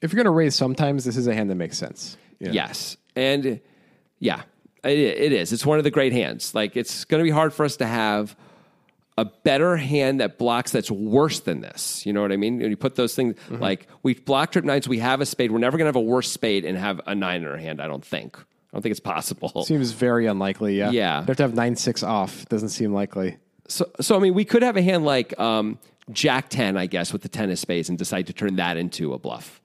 [0.03, 2.17] if you're going to raise, sometimes this is a hand that makes sense.
[2.41, 2.51] Know?
[2.53, 2.97] Yes.
[3.15, 3.61] And
[4.19, 4.43] yeah,
[4.87, 5.53] it, it is.
[5.53, 6.55] It's one of the great hands.
[6.55, 8.37] Like, it's going to be hard for us to have
[9.19, 12.05] a better hand that blocks that's worse than this.
[12.05, 12.59] You know what I mean?
[12.59, 13.63] When you put those things, Mm-hmm.
[13.63, 15.51] like, we've blocked trip nines, we have a spade.
[15.53, 17.81] We're never going to have a worse spade and have a nine in our hand,
[17.81, 18.37] I don't think.
[18.39, 19.65] I don't think it's possible.
[19.67, 20.77] Seems very unlikely.
[20.77, 20.91] Yeah.
[20.91, 21.21] Yeah.
[21.21, 22.45] You have to have nine six off.
[22.51, 23.39] Doesn't seem likely.
[23.69, 25.79] So, so I mean, we could have a hand like um,
[26.13, 29.15] Jack 10, I guess, with the 10 of spades and decide to turn that into
[29.15, 29.61] a bluff.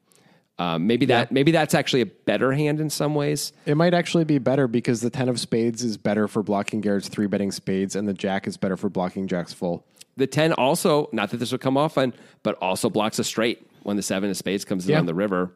[0.60, 3.52] Um, maybe that maybe that's actually a better hand in some ways.
[3.66, 7.10] It might actually be better because the ten of spades is better for blocking Garrett's
[7.10, 9.86] three betting spades, and the jack is better for blocking Jack's full.
[10.18, 13.96] The 10 also, not that this would come often, but also blocks a straight when
[13.96, 15.00] the 7 of spades comes in Yeah.
[15.00, 15.52] on the river.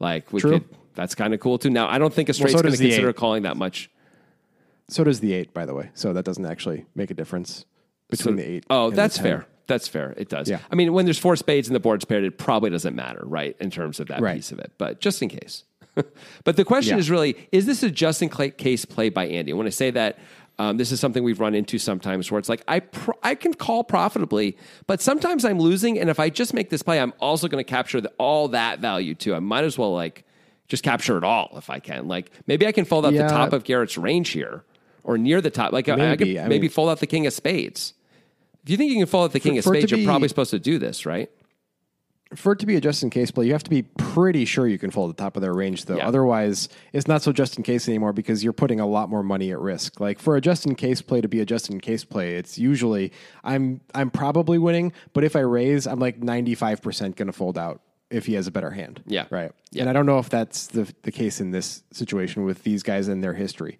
[0.00, 0.50] Like, we True.
[0.58, 0.64] could,
[0.96, 1.70] that's kind of cool too.
[1.70, 3.16] Now, I don't think a straight's so going to consider eight.
[3.16, 3.88] calling that much.
[4.88, 5.90] So does the eight, by the way.
[5.94, 7.64] So that doesn't actually make a difference
[8.10, 8.64] between the eight.
[8.68, 9.30] Oh, that's the 10.
[9.38, 9.46] fair.
[9.70, 10.12] That's fair.
[10.18, 10.50] It does.
[10.50, 10.58] Yeah.
[10.70, 13.56] I mean, when there's four spades and the board's paired, it probably doesn't matter, right,
[13.60, 14.36] in terms of that Right.
[14.36, 14.72] piece of it.
[14.76, 15.64] But just in case.
[16.44, 17.00] but the question Yeah.
[17.00, 19.52] is really is this a just in case play by Andy?
[19.52, 20.18] When I say that,
[20.58, 23.54] um, this is something we've run into sometimes where it's like, I, pr- I can
[23.54, 24.56] call profitably,
[24.86, 25.98] but sometimes I'm losing.
[25.98, 28.78] And if I just make this play, I'm also going to capture the, all that
[28.80, 29.34] value too.
[29.34, 30.24] I might as well like
[30.68, 32.08] just capture it all if I can.
[32.08, 33.22] Like maybe I can fold out Yeah.
[33.22, 34.64] the top of Garrett's range here
[35.02, 35.72] or near the top.
[35.72, 36.34] Like I- I, Maybe.
[36.34, 37.94] could I maybe mean- fold out the king of spades.
[38.62, 40.28] If you think you can fold out the king of for to spades, you're probably
[40.28, 41.30] supposed to do this, right?
[42.34, 44.68] for it to be a just in case play, you have to be pretty sure
[44.68, 45.96] you can fold the top of their range, though.
[45.96, 46.06] Yeah.
[46.06, 49.50] Otherwise, it's not so just in case anymore because you're putting a lot more money
[49.50, 49.98] at risk.
[49.98, 52.56] Like for a just in case play to be a just in case play, it's
[52.56, 57.58] usually I'm I'm probably winning, but if I raise, I'm like 95% going to fold
[57.58, 57.80] out
[58.10, 59.02] if he has a better hand.
[59.06, 59.26] Yeah.
[59.30, 59.50] Right.
[59.72, 59.82] Yeah.
[59.82, 63.08] And I don't know if that's the the case in this situation with these guys
[63.08, 63.78] and their history.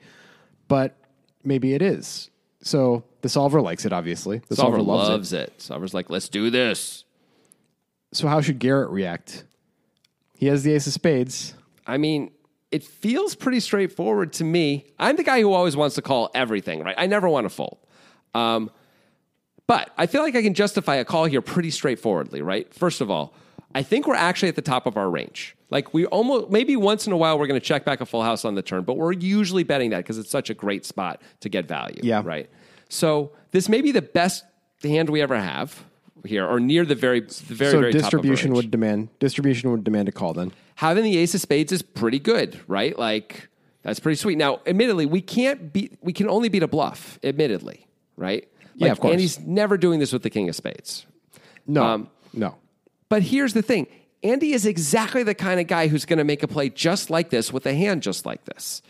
[0.67, 0.97] But
[1.45, 2.30] maybe it is.
[2.63, 4.39] So the solver likes it obviously.
[4.49, 5.49] The Solver solver, loves, it.
[5.49, 5.63] it.
[5.63, 7.05] Solver's like, let's do this.
[8.13, 9.45] So how should Garrett react?
[10.37, 11.55] He has the ace of spades.
[11.87, 12.33] I mean,
[12.71, 14.87] it feels pretty straightforward to me.
[14.99, 16.95] I'm the guy who always wants to call everything, right?
[16.97, 17.79] I never want to fold.
[18.35, 18.71] Um,
[19.67, 22.73] but I feel like I can justify a call here pretty straightforwardly, right?
[22.75, 23.35] First of all,
[23.75, 25.57] I think we're actually at the top of our range.
[25.71, 28.23] Like we almost maybe once in a while we're going to check back a full
[28.23, 31.23] house on the turn, but we're usually betting that because it's such a great spot
[31.41, 32.01] to get value.
[32.03, 32.23] Yeah.
[32.25, 32.51] Right.
[32.89, 34.45] So this may be the best
[34.83, 35.85] hand we ever have
[36.25, 38.71] here, or near the very the very so very distribution top of our range would
[38.71, 40.53] demand distribution would demand a call then.
[40.75, 42.99] having the ace of spades is pretty good, right?
[42.99, 43.49] Like
[43.83, 44.37] that's pretty sweet.
[44.37, 48.49] Now, admittedly, we can't beat we can only beat a bluff, admittedly, right?
[48.75, 49.13] Yeah, of course.
[49.13, 51.07] And he's never doing this with the king of spades.
[51.67, 51.85] No.
[51.85, 52.57] Um, no.
[53.11, 53.89] But here's the thing.
[54.23, 57.29] Andy is exactly the kind of guy who's going to make a play just like
[57.29, 58.81] this with a hand just like this.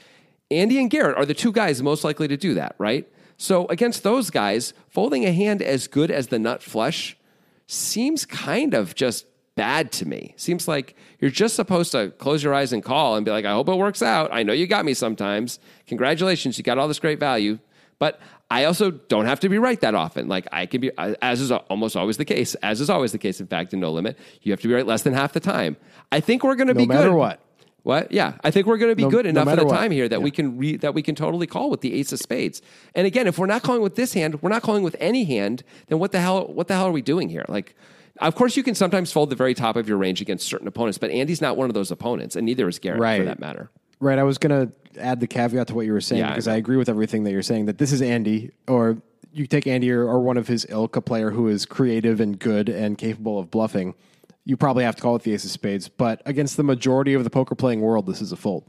[0.51, 3.09] Andy and Garrett are the two guys most likely to do that, right?
[3.37, 7.17] So against those guys, folding a hand as good as the nut flush
[7.67, 10.35] seems kind of just bad to me.
[10.37, 13.53] Seems like you're just supposed to close your eyes and call and be like, I
[13.53, 14.31] hope it works out.
[14.33, 15.61] I know you got me sometimes.
[15.87, 17.59] Congratulations, you got all this great value.
[18.01, 18.19] But
[18.51, 20.27] I also don't have to be right that often.
[20.27, 23.19] Like I can be, uh, as is almost always the case, as is always the
[23.19, 25.39] case, in fact, in No Limit, you have to be right less than half the
[25.41, 25.77] time.
[26.11, 27.15] I think we're going to No be matter good.
[27.17, 27.41] what.
[27.83, 28.11] What?
[28.13, 29.75] Yeah, I think we're going to be No- good no enough at the what.
[29.77, 30.25] time here that Yeah.
[30.25, 32.61] we can re, that we can totally call with the ace of spades.
[32.95, 35.63] And again, if we're not calling with this hand, we're not calling with any hand.
[35.89, 36.47] Then what the hell?
[36.47, 37.45] What the hell are we doing here?
[37.49, 37.75] Like,
[38.19, 40.99] of course, you can sometimes fold the very top of your range against certain opponents,
[40.99, 43.71] but Andy's not one of those opponents, and neither is Garrett for that matter.
[44.01, 44.19] Right.
[44.19, 46.55] I was going to add the caveat to what you were saying Yeah, because know.
[46.55, 49.01] I, agree with everything that you're saying that this is Andy, or
[49.33, 52.39] you take Andy or, or one of his ilk, a player who is creative and
[52.39, 53.95] good and capable of bluffing.
[54.45, 55.89] You probably have to call it the ace of spades.
[55.89, 58.65] But against the majority of the poker playing world, this is a fold.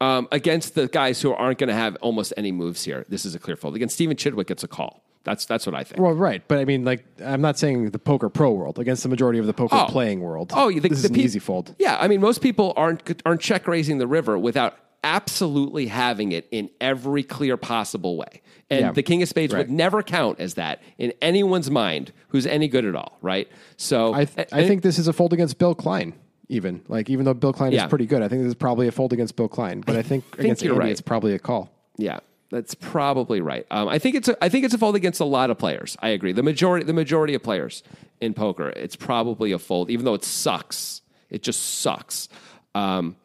[0.00, 3.34] Um, against the guys who aren't going to have almost any moves here, this is
[3.34, 3.76] a clear fold.
[3.76, 5.04] Against Stephen Chidwick, it's a call.
[5.24, 6.00] That's that's what I think.
[6.00, 6.42] Well, right.
[6.48, 9.46] But I mean, like, I'm not saying the poker pro world against the majority of
[9.46, 9.86] the poker Oh.
[9.88, 10.50] playing world.
[10.54, 11.74] Oh, the, this is the an easy fold.
[11.78, 16.46] Yeah, I mean, most people aren't aren't check raising the river without absolutely having it
[16.50, 18.42] in every clear possible way.
[18.70, 18.92] And Yeah.
[18.92, 19.60] the king of spades Right.
[19.60, 23.48] would never count as that in anyone's mind who's any good at all, right?
[23.76, 26.12] So I, th- I think this is a fold against Bill Klein.
[26.48, 27.84] Even like, even though Bill Klein Yeah.
[27.84, 29.82] is pretty good, I think this is probably a fold against Bill Klein.
[29.86, 30.90] But I think, against Andy, right.
[30.90, 31.70] it's probably a call.
[31.96, 33.66] Yeah, that's probably right.
[33.70, 35.96] Um, I think it's a, I think it's a fold against a lot of players.
[36.00, 36.32] I agree.
[36.32, 37.82] The majority the majority of players
[38.20, 41.02] in poker, it's probably a fold, even though it sucks.
[41.30, 42.28] It just sucks.
[42.74, 43.16] Um,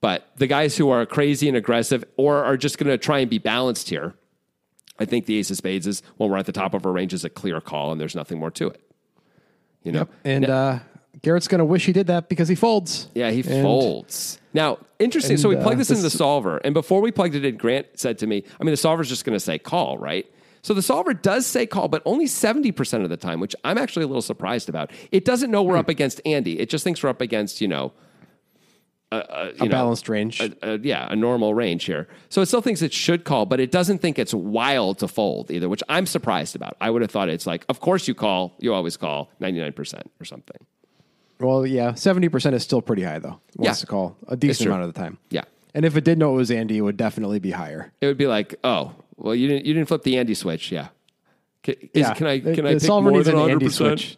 [0.00, 3.30] but the guys who are crazy and aggressive or are just going to try and
[3.30, 4.14] be balanced here,
[4.98, 7.12] I think the ace of spades is when we're at the top of our range
[7.12, 8.80] is a clear call and there's nothing more to it.
[9.82, 10.78] You know, And uh,
[11.26, 13.08] Garrett's going to wish he did that because he folds.
[13.12, 14.38] Yeah, he And- folds.
[14.54, 15.32] Now, interesting.
[15.32, 17.56] and, so we uh, plugged this into the solver, and before we plugged it in,
[17.56, 20.24] Grant said to me, "I mean, the solver's just going to say call, right?"
[20.62, 23.76] So the solver does say call, but only seventy percent of the time, which I'm
[23.76, 24.92] actually a little surprised about.
[25.10, 25.80] It doesn't know we're Hmm.
[25.80, 26.60] up against Andy.
[26.60, 27.92] It just thinks we're up against you know
[29.12, 30.40] A balanced range.
[30.40, 32.08] a, yeah, a normal range here.
[32.28, 35.50] So it still thinks it should call, but it doesn't think it's wild to fold
[35.50, 36.76] either, which I'm surprised about.
[36.80, 40.24] I would have thought it's like, of course you call, you always call 99% or
[40.24, 40.56] something.
[41.40, 43.40] Well, yeah, 70% is still pretty high, though.
[43.56, 43.80] Wants Yeah.
[43.80, 45.18] to call a decent amount of the time.
[45.30, 45.42] Yeah.
[45.74, 47.92] And if it did know it was Andy, it would definitely be higher.
[48.00, 50.88] It would be like, oh, well, you didn't you didn't flip the Andy switch, yeah.
[51.62, 52.14] Can, is- yeah.
[52.14, 53.50] can I The- can I the pick solver more needs than an 100%?
[53.52, 54.16] Andy switch.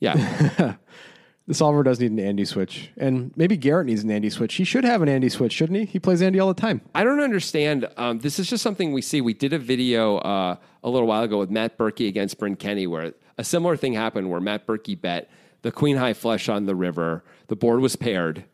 [0.00, 0.74] Yeah,
[1.48, 2.90] The solver does need an Andy switch.
[2.98, 4.54] And maybe Garrett needs an Andy switch.
[4.56, 5.84] He should have an Andy switch, shouldn't he?
[5.86, 6.82] He plays Andy all the time.
[6.94, 7.88] I don't understand.
[7.96, 9.22] Um, this is just something we see.
[9.22, 12.86] We did a video uh, a little while ago with Matt Berkey against Bryn Kenny,
[12.86, 15.30] where a similar thing happened, where Matt Berkey bet
[15.62, 17.24] the queen high flush on the river.
[17.48, 18.44] The board was paired,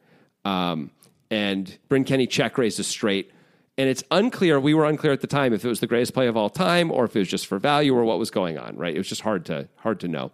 [0.44, 0.90] um,
[1.30, 3.30] and Bryn Kenny check raised a straight.
[3.76, 4.60] And it's unclear.
[4.60, 6.92] We were unclear at the time if it was the greatest play of all time
[6.92, 8.76] or if it was just for value or what was going on.
[8.76, 8.94] Right?
[8.94, 10.30] It was just hard to hard to know.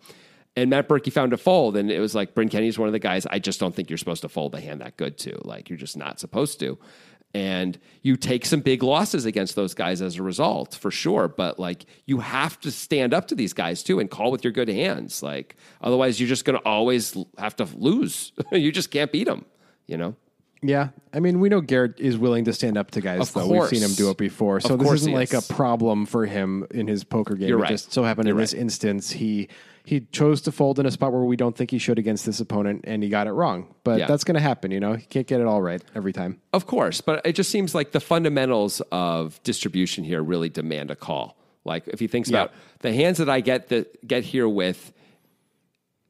[0.57, 2.99] And Matt Berkey found a fold, and it was like Bryn Kenny's one of the
[2.99, 5.41] guys I just don't think you're supposed to fold a hand that good to.
[5.45, 6.79] Like you're just not supposed to.
[7.33, 11.29] And you take some big losses against those guys as a result, for sure.
[11.29, 14.53] But like you have to stand up to these guys too and call with your
[14.53, 15.23] good hands.
[15.23, 18.33] Like otherwise, you're just going to always have to lose.
[18.53, 19.45] you just can't beat them.
[19.87, 20.17] You know.
[20.63, 20.89] Yeah.
[21.15, 23.47] I mean, we know Garrett is willing to stand up to guys, Of though.
[23.47, 23.71] course.
[23.71, 24.61] We've seen him do it before.
[24.61, 25.49] So this isn't like is.
[25.49, 27.49] a problem for him in his poker game.
[27.49, 27.71] You're it right.
[27.71, 29.49] just so happened You're in this instance, he
[29.85, 32.41] he chose to fold in a spot where we don't think he should against this
[32.41, 33.75] opponent, and he got it wrong.
[33.85, 34.07] But Yeah.
[34.07, 34.71] that's going to happen.
[34.71, 36.41] You know, he can't get it all right every time.
[36.53, 40.97] Of course, but it just seems like the fundamentals of distribution here really demand a
[40.97, 41.37] call.
[41.65, 42.43] Like if he thinks Yeah.
[42.43, 44.93] about the hands that I get that get here with,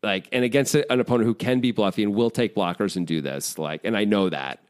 [0.03, 3.21] like, and against an opponent who can be bluffy and will take blockers and do
[3.21, 4.61] this, like, and I know that.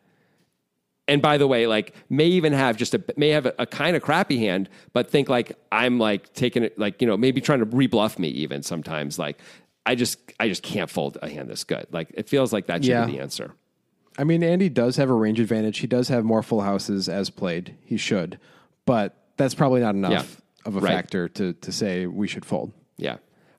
[1.11, 3.97] And by the way, like, may even have just a may have a, a kind
[3.97, 7.59] of crappy hand, but think like I'm like taking it, like you know, maybe trying
[7.59, 9.19] to rebluff me even sometimes.
[9.19, 9.39] Like,
[9.85, 11.87] I just I just can't fold a hand this good.
[11.91, 13.07] Like, it feels like that should Yeah.
[13.07, 13.53] be the answer.
[14.19, 15.79] I mean, Andy does have a range advantage.
[15.79, 17.75] He does have more full houses as played.
[17.85, 18.39] He should,
[18.87, 20.69] but that's probably not enough Yeah.
[20.69, 20.93] of a Right.
[20.93, 22.73] factor to to say we should fold.
[22.99, 23.17] Yeah.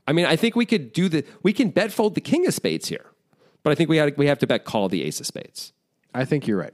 [0.08, 2.54] I mean, I think we could do the we can bet fold the king of
[2.54, 3.06] spades here.
[3.64, 5.74] But I think we have, we have to bet call the ace of spades.
[6.16, 6.74] I think you're right.